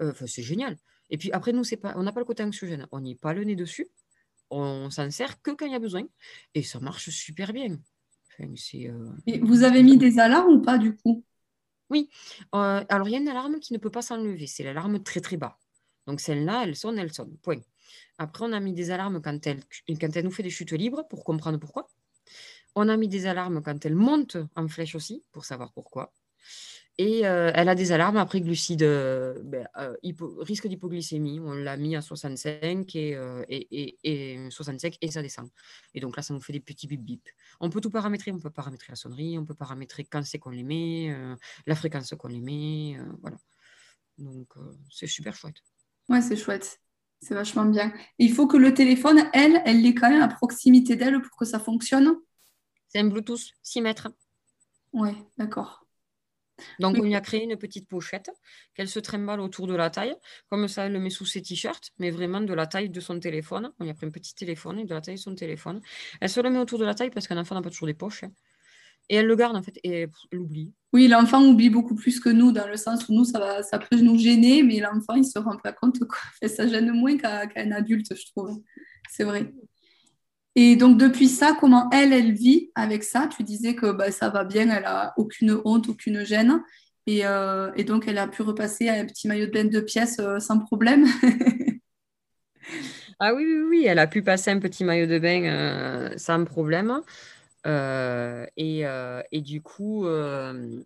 euh, 0.00 0.14
c'est 0.26 0.42
génial. 0.42 0.78
Et 1.10 1.18
puis 1.18 1.30
après, 1.32 1.52
nous, 1.52 1.62
pas, 1.82 1.92
on 1.94 2.04
n'a 2.04 2.12
pas 2.12 2.20
le 2.20 2.24
côté 2.24 2.42
anxiogène. 2.42 2.88
On 2.90 3.00
n'y 3.00 3.16
pas 3.16 3.34
le 3.34 3.44
nez 3.44 3.54
dessus. 3.54 3.90
On 4.48 4.88
s'en 4.88 5.10
sert 5.10 5.42
que 5.42 5.50
quand 5.50 5.66
il 5.66 5.72
y 5.72 5.74
a 5.74 5.78
besoin. 5.78 6.04
Et 6.54 6.62
ça 6.62 6.80
marche 6.80 7.10
super 7.10 7.52
bien. 7.52 7.76
Et 9.26 9.40
vous 9.40 9.62
avez 9.62 9.82
mis 9.82 9.98
des 9.98 10.18
alarmes 10.18 10.54
ou 10.54 10.62
pas 10.62 10.78
du 10.78 10.96
coup? 10.96 11.22
Oui. 11.90 12.08
alors, 12.50 13.08
il 13.08 13.12
y 13.12 13.14
a 13.14 13.18
une 13.18 13.28
alarme 13.28 13.60
qui 13.60 13.74
ne 13.74 13.78
peut 13.78 13.90
pas 13.90 14.00
s'enlever. 14.00 14.46
C'est 14.46 14.64
l'alarme 14.64 15.02
très 15.02 15.20
très 15.20 15.36
bas. 15.36 15.58
Donc 16.06 16.20
celle-là, 16.20 16.64
elle 16.64 16.76
sonne, 16.76 16.98
elle 16.98 17.12
sonne. 17.12 17.36
Point. 17.38 17.60
Après, 18.18 18.44
on 18.44 18.52
a 18.52 18.60
mis 18.60 18.72
des 18.72 18.90
alarmes 18.90 19.20
quand 19.22 19.46
elle, 19.46 19.60
nous 20.24 20.30
fait 20.30 20.42
des 20.42 20.50
chutes 20.50 20.72
libres 20.72 21.06
pour 21.08 21.24
comprendre 21.24 21.58
pourquoi. 21.58 21.88
On 22.74 22.88
a 22.88 22.96
mis 22.96 23.08
des 23.08 23.26
alarmes 23.26 23.62
quand 23.62 23.84
elle 23.84 23.94
monte 23.94 24.36
en 24.56 24.68
flèche 24.68 24.94
aussi 24.94 25.24
pour 25.32 25.44
savoir 25.44 25.72
pourquoi. 25.72 26.12
Et 26.98 27.26
euh, 27.26 27.50
elle 27.54 27.68
a 27.70 27.74
des 27.74 27.90
alarmes 27.92 28.18
après 28.18 28.40
glucides, 28.42 28.82
euh, 28.82 29.40
ben, 29.44 29.66
euh, 29.78 29.96
risque 30.40 30.66
d'hypoglycémie. 30.66 31.40
On 31.40 31.54
l'a 31.54 31.76
mis 31.78 31.96
à 31.96 32.02
65 32.02 32.94
et, 32.94 33.18
et, 33.48 33.98
et, 34.04 34.50
65 34.50 34.98
et 35.00 35.10
ça 35.10 35.22
descend. 35.22 35.48
Et 35.94 36.00
donc 36.00 36.16
là, 36.16 36.22
ça 36.22 36.34
nous 36.34 36.40
fait 36.40 36.52
des 36.52 36.60
petits 36.60 36.86
bip 36.86 37.02
bip. 37.02 37.28
On 37.60 37.70
peut 37.70 37.80
tout 37.80 37.90
paramétrer. 37.90 38.30
On 38.30 38.38
peut 38.38 38.50
paramétrer 38.50 38.88
la 38.90 38.96
sonnerie, 38.96 39.38
on 39.38 39.46
peut 39.46 39.54
paramétrer 39.54 40.04
quand 40.04 40.22
c'est 40.24 40.38
qu'on 40.38 40.50
les 40.50 40.64
met, 40.64 41.14
la 41.66 41.74
fréquence 41.74 42.14
qu'on 42.14 42.28
les 42.28 42.40
met. 42.40 42.98
voilà. 43.22 43.38
Donc 44.18 44.54
c'est 44.90 45.06
super 45.06 45.34
chouette. 45.34 45.62
Ouais, 46.08 46.20
c'est 46.20 46.36
chouette. 46.36 46.80
C'est 47.20 47.34
vachement 47.34 47.64
bien. 47.64 47.92
il 48.18 48.32
faut 48.32 48.48
que 48.48 48.56
le 48.56 48.74
téléphone, 48.74 49.30
elle, 49.32 49.62
elle 49.64 49.80
l'ait 49.80 49.94
quand 49.94 50.10
même 50.10 50.22
à 50.22 50.28
proximité 50.28 50.96
d'elle 50.96 51.22
pour 51.22 51.36
que 51.36 51.44
ça 51.44 51.60
fonctionne. 51.60 52.16
C'est 52.88 52.98
un 52.98 53.04
Bluetooth 53.04 53.52
6 53.62 53.80
mètres. 53.80 54.08
Oui, 54.92 55.10
d'accord. 55.38 55.86
Donc, 56.80 56.96
on 56.98 57.02
lui 57.02 57.14
a 57.14 57.20
créé 57.20 57.44
une 57.44 57.56
petite 57.56 57.88
pochette 57.88 58.30
qu'elle 58.74 58.88
se 58.88 58.98
trimballe 58.98 59.40
autour 59.40 59.66
de 59.66 59.74
la 59.74 59.90
taille. 59.90 60.14
Comme 60.48 60.68
ça, 60.68 60.86
elle 60.86 60.92
le 60.92 61.00
met 61.00 61.10
sous 61.10 61.26
ses 61.26 61.42
t-shirts, 61.42 61.92
mais 61.98 62.10
vraiment 62.10 62.40
de 62.40 62.52
la 62.52 62.66
taille 62.66 62.90
de 62.90 63.00
son 63.00 63.18
téléphone. 63.18 63.72
On 63.78 63.84
lui 63.84 63.90
a 63.90 63.94
pris 63.94 64.06
un 64.06 64.10
petit 64.10 64.34
téléphone 64.34 64.78
et 64.78 64.84
de 64.84 64.94
la 64.94 65.00
taille 65.00 65.16
de 65.16 65.20
son 65.20 65.34
téléphone. 65.34 65.80
Elle 66.20 66.28
se 66.28 66.40
le 66.40 66.50
met 66.50 66.58
autour 66.58 66.78
de 66.78 66.84
la 66.84 66.94
taille 66.94 67.10
parce 67.10 67.26
qu'un 67.26 67.38
enfant 67.38 67.54
n'a 67.54 67.62
pas 67.62 67.70
toujours 67.70 67.86
des 67.86 67.94
poches. 67.94 68.24
Hein. 68.24 68.32
Et 69.12 69.16
elle 69.16 69.26
le 69.26 69.36
garde, 69.36 69.54
en 69.54 69.62
fait, 69.62 69.78
et 69.84 69.90
elle 69.90 70.10
l'oublie. 70.32 70.72
Oui, 70.94 71.06
l'enfant 71.06 71.44
oublie 71.44 71.68
beaucoup 71.68 71.94
plus 71.94 72.18
que 72.18 72.30
nous, 72.30 72.50
dans 72.50 72.66
le 72.66 72.78
sens 72.78 73.06
où 73.10 73.12
nous, 73.12 73.26
ça, 73.26 73.38
va, 73.38 73.62
ça 73.62 73.78
peut 73.78 74.00
nous 74.00 74.18
gêner, 74.18 74.62
mais 74.62 74.80
l'enfant, 74.80 75.16
il 75.16 75.20
ne 75.20 75.26
se 75.26 75.38
rend 75.38 75.58
pas 75.58 75.72
compte. 75.72 75.98
Quoi. 75.98 76.18
ça 76.48 76.66
gêne 76.66 76.90
moins 76.92 77.18
qu'un 77.18 77.72
adulte, 77.72 78.16
je 78.16 78.24
trouve. 78.32 78.62
C'est 79.10 79.24
vrai. 79.24 79.52
Et 80.54 80.76
donc, 80.76 80.96
depuis 80.96 81.28
ça, 81.28 81.54
comment 81.60 81.90
elle, 81.90 82.14
elle 82.14 82.32
vit 82.32 82.70
avec 82.74 83.04
ça? 83.04 83.28
Tu 83.28 83.42
disais 83.42 83.74
que 83.74 83.92
bah, 83.92 84.10
ça 84.10 84.30
va 84.30 84.44
bien, 84.44 84.70
elle 84.70 84.84
n'a 84.84 85.12
aucune 85.18 85.60
honte, 85.66 85.90
aucune 85.90 86.24
gêne. 86.24 86.62
Et, 87.06 87.26
euh, 87.26 87.70
et, 87.76 87.84
donc, 87.84 88.08
elle 88.08 88.16
a 88.16 88.28
pu 88.28 88.40
repasser 88.40 88.88
à 88.88 88.94
un 88.94 89.04
petit 89.04 89.28
maillot 89.28 89.44
de 89.44 89.52
bain 89.52 89.66
de 89.66 89.80
pièces 89.80 90.20
euh, 90.20 90.38
sans 90.38 90.58
problème. 90.58 91.04
ah 93.18 93.34
oui, 93.34 93.44
oui, 93.44 93.62
oui, 93.68 93.84
elle 93.86 93.98
a 93.98 94.06
pu 94.06 94.22
passer 94.22 94.50
un 94.50 94.58
petit 94.58 94.84
maillot 94.84 95.06
de 95.06 95.18
bain 95.18 95.44
euh, 95.44 96.14
sans 96.16 96.46
problème. 96.46 97.02
Euh, 97.66 98.46
et, 98.56 98.86
euh, 98.86 99.22
et, 99.30 99.40
du 99.40 99.62
coup, 99.62 100.06
euh, 100.06 100.82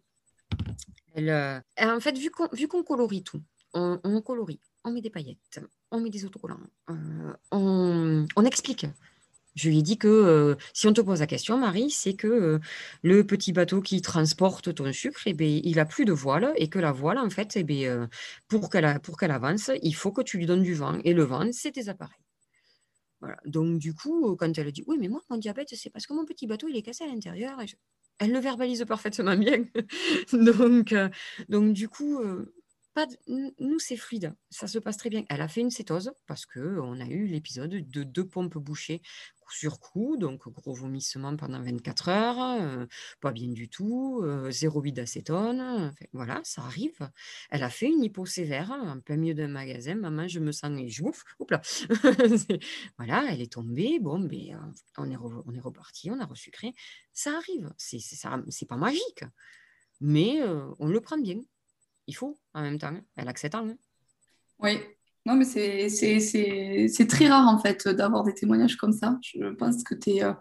en 1.16 2.00
fait, 2.00 2.18
vu 2.18 2.30
qu'on, 2.30 2.82
colorie 2.82 3.22
tout, 3.22 3.42
on, 3.72 4.20
colorie, 4.22 4.60
on 4.84 4.90
met 4.90 5.00
des 5.00 5.10
paillettes, 5.10 5.60
on 5.90 6.00
met 6.00 6.10
des 6.10 6.24
autocollants, 6.24 6.60
on, 7.50 8.26
explique. 8.44 8.86
Je 9.54 9.70
lui 9.70 9.78
ai 9.78 9.82
dit 9.82 9.96
que 9.96 10.54
si 10.74 10.86
on 10.86 10.92
te 10.92 11.00
pose 11.00 11.20
la 11.20 11.26
question, 11.26 11.56
Marie, 11.56 11.90
c'est 11.90 12.12
que 12.12 12.60
le 13.02 13.24
petit 13.24 13.54
bateau 13.54 13.80
qui 13.80 14.02
transporte 14.02 14.74
ton 14.74 14.92
sucre, 14.92 15.22
eh 15.24 15.32
bien, 15.32 15.60
il 15.64 15.80
a 15.80 15.86
plus 15.86 16.04
de 16.04 16.12
voile 16.12 16.52
et 16.56 16.68
que 16.68 16.78
la 16.78 16.92
voile, 16.92 17.16
en 17.16 17.30
fait, 17.30 17.56
eh 17.56 17.64
bien, 17.64 18.10
pour, 18.48 18.68
qu'elle, 18.68 19.00
pour 19.00 19.16
qu'elle 19.16 19.30
avance, 19.30 19.70
il 19.82 19.94
faut 19.94 20.12
que 20.12 20.20
tu 20.20 20.36
lui 20.36 20.44
donnes 20.44 20.62
du 20.62 20.74
vent. 20.74 20.98
Et 21.04 21.14
le 21.14 21.24
vent, 21.24 21.48
c'est 21.52 21.72
tes 21.72 21.88
appareils. 21.88 22.25
Donc, 23.44 23.79
du 23.79 23.94
coup, 23.94 24.37
quand 24.37 24.57
elle 24.59 24.72
dit 24.72 24.85
Oui, 24.87 24.96
mais 24.98 25.09
moi, 25.09 25.20
mon 25.31 25.37
diabète, 25.37 25.74
c'est 25.74 25.90
parce 25.90 26.07
que 26.07 26.14
mon 26.14 26.24
petit 26.24 26.46
bateau, 26.46 26.68
il 26.68 26.76
est 26.76 26.83
cassé 26.83 27.05
à 27.05 27.07
l'intérieur. 27.07 27.59
Elle 28.18 28.33
le 28.33 28.38
verbalise 28.38 28.85
parfaitement 28.87 29.37
bien. 29.37 29.64
donc, 30.33 30.92
euh, 30.92 31.09
donc, 31.48 31.72
du 31.72 31.88
coup, 31.88 32.20
euh, 32.20 32.55
nous, 33.29 33.79
c'est 33.79 33.96
fluide, 33.96 34.35
ça 34.50 34.66
se 34.66 34.79
passe 34.79 34.96
très 34.96 35.11
bien. 35.11 35.24
Elle 35.29 35.42
a 35.42 35.48
fait 35.48 35.61
une 35.61 35.70
cétose 35.70 36.12
parce 36.26 36.46
qu'on 36.46 37.00
a 37.00 37.07
eu 37.07 37.26
l'épisode 37.26 37.70
de 37.70 38.02
deux 38.02 38.26
pompes 38.26 38.57
bouchées 38.57 39.02
coup 39.46 39.54
sur 39.54 39.80
coup, 39.80 40.16
donc 40.16 40.48
gros 40.48 40.74
vomissement 40.74 41.37
pendant 41.37 41.62
24 41.62 42.09
heures, 42.09 42.61
euh, 42.61 42.87
pas 43.20 43.32
bien 43.32 43.48
du 43.48 43.68
tout, 43.68 44.20
euh, 44.24 44.50
zéro 44.50 44.80
vide 44.80 44.96
d'acétone, 44.96 45.94
voilà, 46.12 46.40
ça 46.44 46.62
arrive. 46.62 47.11
Elle 47.50 47.62
a 47.62 47.70
fait 47.70 47.87
une 47.87 48.02
hypo 48.02 48.26
sévère 48.26 48.70
en 48.70 49.00
plein 49.00 49.16
milieu 49.16 49.35
d'un 49.35 49.48
magasin, 49.48 49.94
maman, 49.94 50.28
je 50.28 50.40
me 50.40 50.52
sens 50.52 50.78
et 50.78 50.88
je 50.88 51.02
là. 51.50 51.62
voilà, 52.98 53.32
elle 53.32 53.40
est 53.40 53.52
tombée, 53.52 53.98
bon, 54.00 54.20
ben, 54.20 54.54
euh, 54.54 54.72
on, 54.98 55.11
est 55.11 55.16
on 55.16 55.54
est 55.54 55.61
reparti, 55.61 56.11
on 56.11 56.20
a 56.20 56.26
resucré. 56.26 56.74
Ça 57.12 57.37
arrive, 57.37 57.72
c'est, 57.78 58.00
c'est, 58.00 58.66
pas 58.66 58.76
magique, 58.76 59.24
mais 60.00 60.42
on 60.78 60.88
le 60.88 61.00
prend 61.00 61.16
bien 61.16 61.40
il 62.06 62.14
faut 62.14 62.38
en 62.54 62.62
même 62.62 62.78
temps. 62.78 62.98
Elle 63.16 63.28
a 63.28 63.32
que 63.32 63.40
7 63.40 63.54
ans. 63.54 63.68
Hein. 63.68 63.76
Oui, 64.59 64.78
non, 65.26 65.34
mais 65.34 65.44
c'est 65.44 67.06
très 67.08 67.28
rare 67.28 67.48
en 67.48 67.58
fait 67.58 67.88
d'avoir 67.88 68.22
des 68.22 68.32
témoignages 68.32 68.76
comme 68.76 68.92
ça. 68.92 69.18
Je 69.22 69.48
pense 69.54 69.82
que 69.82 69.96
tu 69.96 70.10
es 70.10 70.22
euh, 70.22 70.32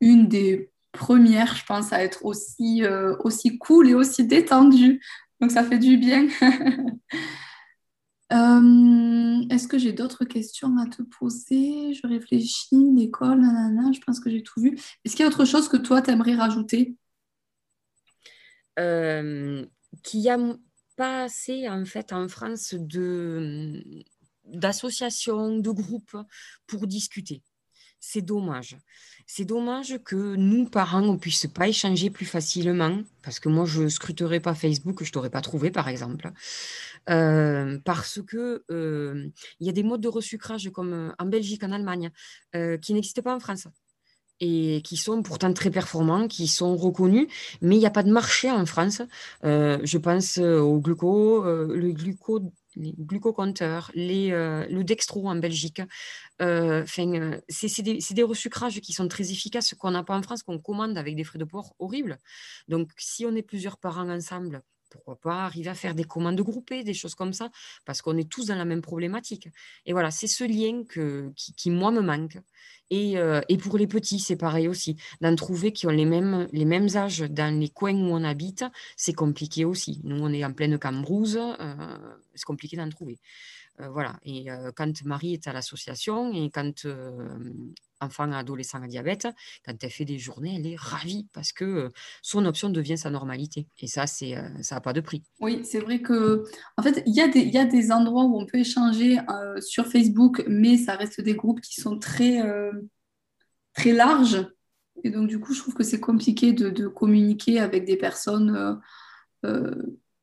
une 0.00 0.28
des 0.28 0.70
premières, 0.92 1.56
je 1.56 1.64
pense, 1.66 1.92
à 1.92 2.00
être 2.04 2.24
aussi, 2.24 2.84
euh, 2.84 3.16
aussi 3.24 3.58
cool 3.58 3.90
et 3.90 3.94
aussi 3.94 4.24
détendue. 4.24 5.02
Donc 5.40 5.50
ça 5.50 5.64
fait 5.64 5.78
du 5.78 5.96
bien. 5.98 6.28
Euh, 8.32 9.40
est-ce 9.50 9.66
que 9.66 9.76
j'ai 9.76 9.92
d'autres 9.92 10.24
questions 10.24 10.78
à 10.78 10.86
te 10.86 11.02
poser? 11.02 11.92
Je 11.94 12.06
réfléchis, 12.06 12.92
l'école, 12.94 13.40
nanana, 13.40 13.90
je 13.90 13.98
pense 13.98 14.20
que 14.20 14.30
j'ai 14.30 14.44
tout 14.44 14.60
vu. 14.60 14.78
Est-ce 15.04 15.16
qu'il 15.16 15.24
y 15.24 15.28
a 15.28 15.28
autre 15.28 15.44
chose 15.44 15.68
que 15.68 15.76
toi, 15.76 16.00
tu 16.00 16.12
aimerais 16.12 16.36
rajouter 16.36 16.94
Qui 18.76 20.30
a 20.30 20.38
pas 20.96 21.24
assez 21.24 21.68
en 21.68 21.84
fait 21.84 22.12
en 22.12 22.28
France 22.28 22.76
de 22.78 23.82
d'associations, 24.52 25.58
de 25.58 25.70
groupes 25.70 26.16
pour 26.66 26.86
discuter. 26.86 27.42
C'est 28.02 28.22
dommage. 28.22 28.78
C'est 29.26 29.44
dommage 29.44 29.98
que 30.04 30.34
nous, 30.34 30.68
parents, 30.68 31.02
on 31.02 31.18
puisse 31.18 31.46
pas 31.46 31.68
échanger 31.68 32.08
plus 32.08 32.24
facilement, 32.24 33.02
parce 33.22 33.38
que 33.38 33.50
moi, 33.50 33.66
je 33.66 33.88
scruterai 33.88 34.40
pas 34.40 34.54
Facebook, 34.54 35.04
je 35.04 35.12
t'aurais 35.12 35.28
pas 35.28 35.42
trouvé, 35.42 35.70
par 35.70 35.86
exemple, 35.86 36.32
euh, 37.10 37.78
parce 37.84 38.22
que 38.22 38.64
euh, 38.70 39.28
il 39.60 39.66
y 39.66 39.70
a 39.70 39.72
des 39.72 39.82
modes 39.82 40.00
de 40.00 40.08
resucrage 40.08 40.70
comme 40.70 41.14
en 41.18 41.26
Belgique, 41.26 41.62
en 41.62 41.72
Allemagne, 41.72 42.10
euh, 42.56 42.78
qui 42.78 42.94
n'existent 42.94 43.22
pas 43.22 43.36
en 43.36 43.40
France 43.40 43.68
et 44.40 44.80
qui 44.82 44.96
sont 44.96 45.22
pourtant 45.22 45.52
très 45.52 45.70
performants, 45.70 46.26
qui 46.26 46.48
sont 46.48 46.76
reconnus, 46.76 47.28
mais 47.60 47.76
il 47.76 47.78
n'y 47.78 47.86
a 47.86 47.90
pas 47.90 48.02
de 48.02 48.10
marché 48.10 48.50
en 48.50 48.64
France. 48.66 49.02
Euh, 49.44 49.78
je 49.84 49.98
pense 49.98 50.38
euh, 50.38 50.60
au 50.60 50.80
gluco, 50.80 51.44
euh, 51.44 51.76
le 51.76 51.92
gluco, 51.92 52.40
les 52.76 52.94
glucocompteurs, 52.98 53.90
les, 53.94 54.30
le 54.30 54.82
dextro 54.82 55.28
en 55.28 55.36
Belgique. 55.36 55.82
c'est 56.38 57.82
des, 57.82 57.98
des, 57.98 58.22
resucrages 58.22 58.80
qui 58.80 58.92
sont 58.92 59.08
très 59.08 59.30
efficaces 59.32 59.74
qu'on 59.74 59.90
n'a 59.90 60.04
pas 60.04 60.16
en 60.16 60.22
France, 60.22 60.42
qu'on 60.42 60.58
commande 60.58 60.96
avec 60.96 61.16
des 61.16 61.24
frais 61.24 61.38
de 61.38 61.44
port 61.44 61.74
horribles. 61.78 62.18
Donc, 62.68 62.90
si 62.96 63.26
on 63.26 63.34
est 63.34 63.42
plusieurs 63.42 63.76
parents 63.76 64.08
ensemble, 64.08 64.62
pourquoi 64.90 65.16
pas 65.16 65.44
arriver 65.44 65.70
à 65.70 65.74
faire 65.74 65.94
des 65.94 66.04
commandes 66.04 66.40
groupées, 66.40 66.84
des 66.84 66.94
choses 66.94 67.14
comme 67.14 67.32
ça, 67.32 67.50
parce 67.84 68.02
qu'on 68.02 68.16
est 68.16 68.28
tous 68.28 68.46
dans 68.46 68.56
la 68.56 68.64
même 68.64 68.82
problématique. 68.82 69.48
Et 69.86 69.92
voilà, 69.92 70.10
c'est 70.10 70.26
ce 70.26 70.44
lien 70.44 70.84
que, 70.84 71.32
qui, 71.36 71.70
moi, 71.70 71.90
me 71.90 72.00
manque. 72.00 72.38
Euh, 72.92 73.40
et, 73.48 73.56
pour 73.56 73.78
les 73.78 73.86
petits, 73.86 74.18
c'est 74.18 74.36
pareil 74.36 74.68
aussi. 74.68 74.96
D'en 75.20 75.34
trouver 75.36 75.72
qui 75.72 75.86
ont 75.86 75.90
les 75.90 76.04
mêmes, 76.04 76.48
les 76.52 76.64
mêmes 76.64 76.88
âges 76.96 77.20
dans 77.20 77.58
les 77.58 77.68
coins 77.68 77.94
où 77.94 78.12
on 78.12 78.24
habite, 78.24 78.64
c'est 78.96 79.12
compliqué 79.12 79.64
aussi. 79.64 80.00
Nous, 80.04 80.20
on 80.20 80.32
est 80.32 80.44
en 80.44 80.52
pleine 80.52 80.78
cambrouse, 80.78 81.38
euh, 81.38 82.16
c'est 82.34 82.44
compliqué 82.44 82.76
d'en 82.76 82.88
trouver. 82.88 83.18
Euh, 83.80 83.88
voilà. 83.90 84.18
Et 84.24 84.46
quand 84.74 85.04
Marie 85.04 85.34
est 85.34 85.46
à 85.46 85.52
l'association 85.52 86.32
et 86.32 86.50
quand 86.50 86.84
enfant 88.00 88.30
adolescent 88.32 88.82
à 88.82 88.86
diabète, 88.86 89.28
quand 89.64 89.74
elle 89.82 89.90
fait 89.90 90.04
des 90.04 90.18
journées, 90.18 90.56
elle 90.56 90.66
est 90.66 90.76
ravie 90.78 91.26
parce 91.32 91.52
que 91.52 91.90
son 92.22 92.44
option 92.46 92.70
devient 92.70 92.98
sa 92.98 93.10
normalité. 93.10 93.66
Et 93.78 93.86
ça, 93.86 94.06
c'est 94.06 94.36
ça 94.62 94.76
n'a 94.76 94.80
pas 94.80 94.92
de 94.92 95.00
prix. 95.00 95.22
Oui, 95.40 95.60
c'est 95.64 95.80
vrai 95.80 96.00
que 96.00 96.44
en 96.76 96.82
fait, 96.82 97.02
il 97.06 97.12
y, 97.12 97.16
y 97.16 97.58
a 97.58 97.64
des 97.64 97.92
endroits 97.92 98.24
où 98.24 98.38
on 98.38 98.46
peut 98.46 98.58
échanger 98.58 99.18
sur 99.60 99.86
Facebook, 99.86 100.44
mais 100.48 100.76
ça 100.76 100.96
reste 100.96 101.20
des 101.20 101.34
groupes 101.34 101.60
qui 101.60 101.80
sont 101.80 101.98
très, 101.98 102.40
très 103.74 103.92
larges. 103.92 104.46
Et 105.04 105.10
donc, 105.10 105.28
du 105.28 105.40
coup, 105.40 105.54
je 105.54 105.60
trouve 105.60 105.74
que 105.74 105.84
c'est 105.84 106.00
compliqué 106.00 106.52
de, 106.52 106.68
de, 106.68 106.86
communiquer 106.86 107.60
avec 107.60 107.84
des 107.84 107.96
personnes 107.96 108.80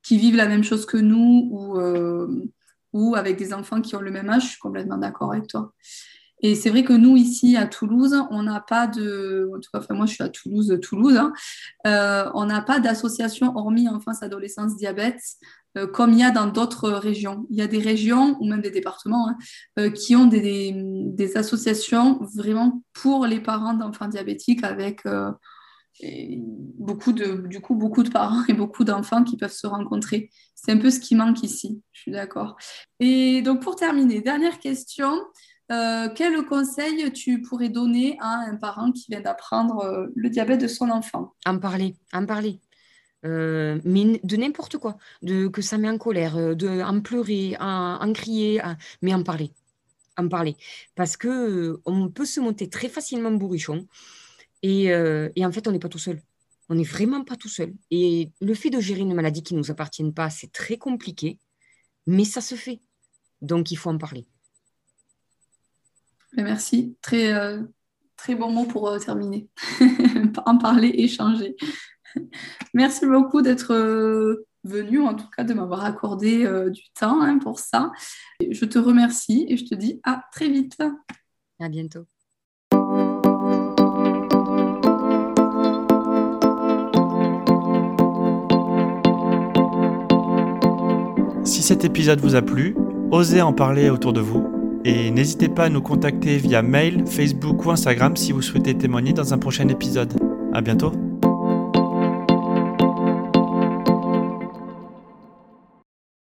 qui 0.03 0.17
vivent 0.17 0.35
la 0.35 0.47
même 0.47 0.63
chose 0.63 0.85
que 0.85 0.97
nous 0.97 1.49
ou 1.51 1.79
ou 2.93 3.15
avec 3.15 3.37
des 3.37 3.53
enfants 3.53 3.81
qui 3.81 3.95
ont 3.95 4.01
le 4.01 4.11
même 4.11 4.29
âge, 4.29 4.43
je 4.43 4.47
suis 4.49 4.59
complètement 4.59 4.97
d'accord 4.97 5.31
avec 5.31 5.47
toi. 5.47 5.73
Et 6.41 6.56
c'est 6.56 6.69
vrai 6.69 6.84
que 6.84 6.93
nous, 6.93 7.17
ici 7.17 7.58
à 7.58 7.65
Toulouse, 7.65 8.15
on 8.30 8.43
n'a 8.43 8.60
pas 8.60 8.88
de. 8.88 9.50
En 9.56 9.60
tout 9.60 9.69
cas, 9.73 9.80
enfin, 9.80 9.95
moi, 9.95 10.06
je 10.06 10.13
suis 10.13 10.23
à 10.23 10.30
Toulouse, 10.30 10.78
Toulouse. 10.82 11.17
Hein, 11.17 11.34
euh, 11.88 12.30
on 12.36 12.45
n'a 12.45 12.62
pas 12.62 12.80
d'association 12.80 13.56
hormis 13.56 13.89
enfance, 13.89 14.21
adolescence, 14.21 14.76
diabète, 14.76 15.19
euh, 15.78 15.88
comme 15.88 16.13
il 16.13 16.19
y 16.19 16.23
a 16.23 16.32
dans 16.32 16.47
d'autres 16.47 16.89
régions. 16.89 17.47
Il 17.50 17.58
y 17.58 17.62
a 17.62 17.67
des 17.67 17.80
régions, 17.80 18.38
ou 18.39 18.47
même 18.47 18.62
des 18.62 18.69
départements, 18.69 19.30
hein, 19.30 19.38
euh, 19.80 19.89
qui 19.89 20.15
ont 20.15 20.26
des, 20.26 20.73
des, 20.76 21.38
associations 21.38 22.19
vraiment 22.36 22.84
pour 22.93 23.26
les 23.26 23.39
parents 23.39 23.73
d'enfants 23.73 24.08
diabétiques 24.08 24.63
avec 24.63 25.04
beaucoup 26.78 27.12
de, 27.12 27.47
du 27.47 27.60
coup, 27.60 27.73
beaucoup 27.73 28.04
de 28.04 28.10
parents 28.10 28.43
et 28.47 28.54
beaucoup 28.54 28.84
d'enfants 28.84 29.23
qui 29.23 29.38
peuvent 29.38 29.52
se 29.52 29.65
rencontrer. 29.65 30.30
C'est 30.54 30.71
un 30.71 30.78
peu 30.78 30.91
ce 30.91 31.00
qui 31.00 31.15
manque 31.15 31.41
ici, 31.41 31.82
je 31.93 32.02
suis 32.02 32.12
d'accord. 32.12 32.58
Et 33.00 33.41
donc, 33.41 33.62
pour 33.62 33.76
terminer, 33.76 34.21
dernière 34.21 34.60
question. 34.60 35.19
Euh, 35.71 36.10
quel 36.15 36.45
conseil 36.45 37.12
tu 37.12 37.41
pourrais 37.41 37.69
donner 37.69 38.17
à 38.21 38.45
un 38.49 38.56
parent 38.56 38.91
qui 38.91 39.06
vient 39.10 39.21
d'apprendre 39.21 39.80
euh, 39.84 40.08
le 40.15 40.30
diabète 40.30 40.62
de 40.62 40.67
son 40.67 40.89
enfant? 40.89 41.34
En 41.45 41.60
parler, 41.60 41.95
en 42.13 42.25
parler. 42.25 42.60
Euh, 43.25 43.80
mais 43.84 44.21
de 44.23 44.38
n'importe 44.38 44.77
quoi, 44.77 44.97
de, 45.21 45.47
que 45.47 45.62
ça 45.62 45.77
met 45.77 45.89
en 45.89 45.97
colère, 45.97 46.56
de 46.56 46.82
en 46.82 47.01
pleurer, 47.01 47.58
en, 47.60 48.13
crier, 48.13 48.62
mais 49.01 49.13
en 49.13 49.23
parler, 49.23 49.51
en 50.17 50.30
parler, 50.30 50.56
parce 50.95 51.17
que 51.17 51.82
on 51.86 52.10
peut 52.10 52.25
se 52.25 52.39
monter 52.39 52.69
très 52.69 52.89
facilement 52.89 53.32
bourrichon 53.32 53.88
euh, 54.65 55.30
et, 55.36 55.45
en 55.45 55.51
fait, 55.51 55.67
on 55.67 55.71
n'est 55.71 55.80
pas 55.80 55.89
tout 55.89 55.99
seul. 55.99 56.21
On 56.69 56.75
n'est 56.75 56.84
vraiment 56.84 57.23
pas 57.23 57.36
tout 57.36 57.49
seul. 57.49 57.73
Et 57.91 58.32
le 58.41 58.53
fait 58.53 58.69
de 58.69 58.80
gérer 58.80 59.01
une 59.01 59.13
maladie 59.13 59.43
qui 59.43 59.53
ne 59.53 59.60
nous 59.60 59.71
appartient 59.71 60.10
pas, 60.12 60.30
c'est 60.30 60.51
très 60.51 60.77
compliqué, 60.77 61.39
mais 62.06 62.25
ça 62.25 62.41
se 62.41 62.56
fait. 62.56 62.82
Donc, 63.41 63.71
il 63.71 63.77
faut 63.77 63.89
en 63.89 63.97
parler. 63.97 64.25
Merci. 66.35 66.95
Très, 67.01 67.33
euh, 67.33 67.63
très 68.17 68.35
bon 68.35 68.51
mot 68.51 68.65
pour 68.65 68.89
euh, 68.89 68.99
terminer. 68.99 69.47
en 70.45 70.57
parler, 70.57 70.91
échanger. 70.97 71.55
Merci 72.73 73.05
beaucoup 73.05 73.41
d'être 73.41 73.73
venu, 74.63 75.01
en 75.01 75.13
tout 75.13 75.27
cas 75.35 75.43
de 75.43 75.53
m'avoir 75.53 75.85
accordé 75.85 76.47
du 76.71 76.83
temps 76.99 77.21
hein, 77.21 77.37
pour 77.37 77.59
ça. 77.59 77.91
Je 78.49 78.65
te 78.65 78.79
remercie 78.79 79.45
et 79.49 79.57
je 79.57 79.65
te 79.65 79.75
dis 79.75 79.99
à 80.03 80.23
très 80.31 80.49
vite. 80.49 80.81
À 81.59 81.69
bientôt. 81.69 82.05
Si 91.43 91.61
cet 91.61 91.85
épisode 91.85 92.19
vous 92.19 92.35
a 92.35 92.41
plu, 92.41 92.75
osez 93.11 93.41
en 93.41 93.53
parler 93.53 93.89
autour 93.89 94.11
de 94.13 94.21
vous 94.21 94.56
et 94.88 95.12
n'hésitez 95.12 95.50
pas 95.50 95.65
à 95.65 95.69
nous 95.69 95.82
contacter 95.82 96.38
via 96.38 96.62
mail, 96.62 97.04
Facebook 97.06 97.65
ou 97.65 97.71
Instagram 97.71 98.15
si 98.15 98.32
vous 98.32 98.41
souhaitez 98.41 98.73
témoigner 98.73 99.12
dans 99.12 99.34
un 99.34 99.38
prochain 99.38 99.67
épisode. 99.67 100.13
À 100.54 100.62
bientôt! 100.62 101.16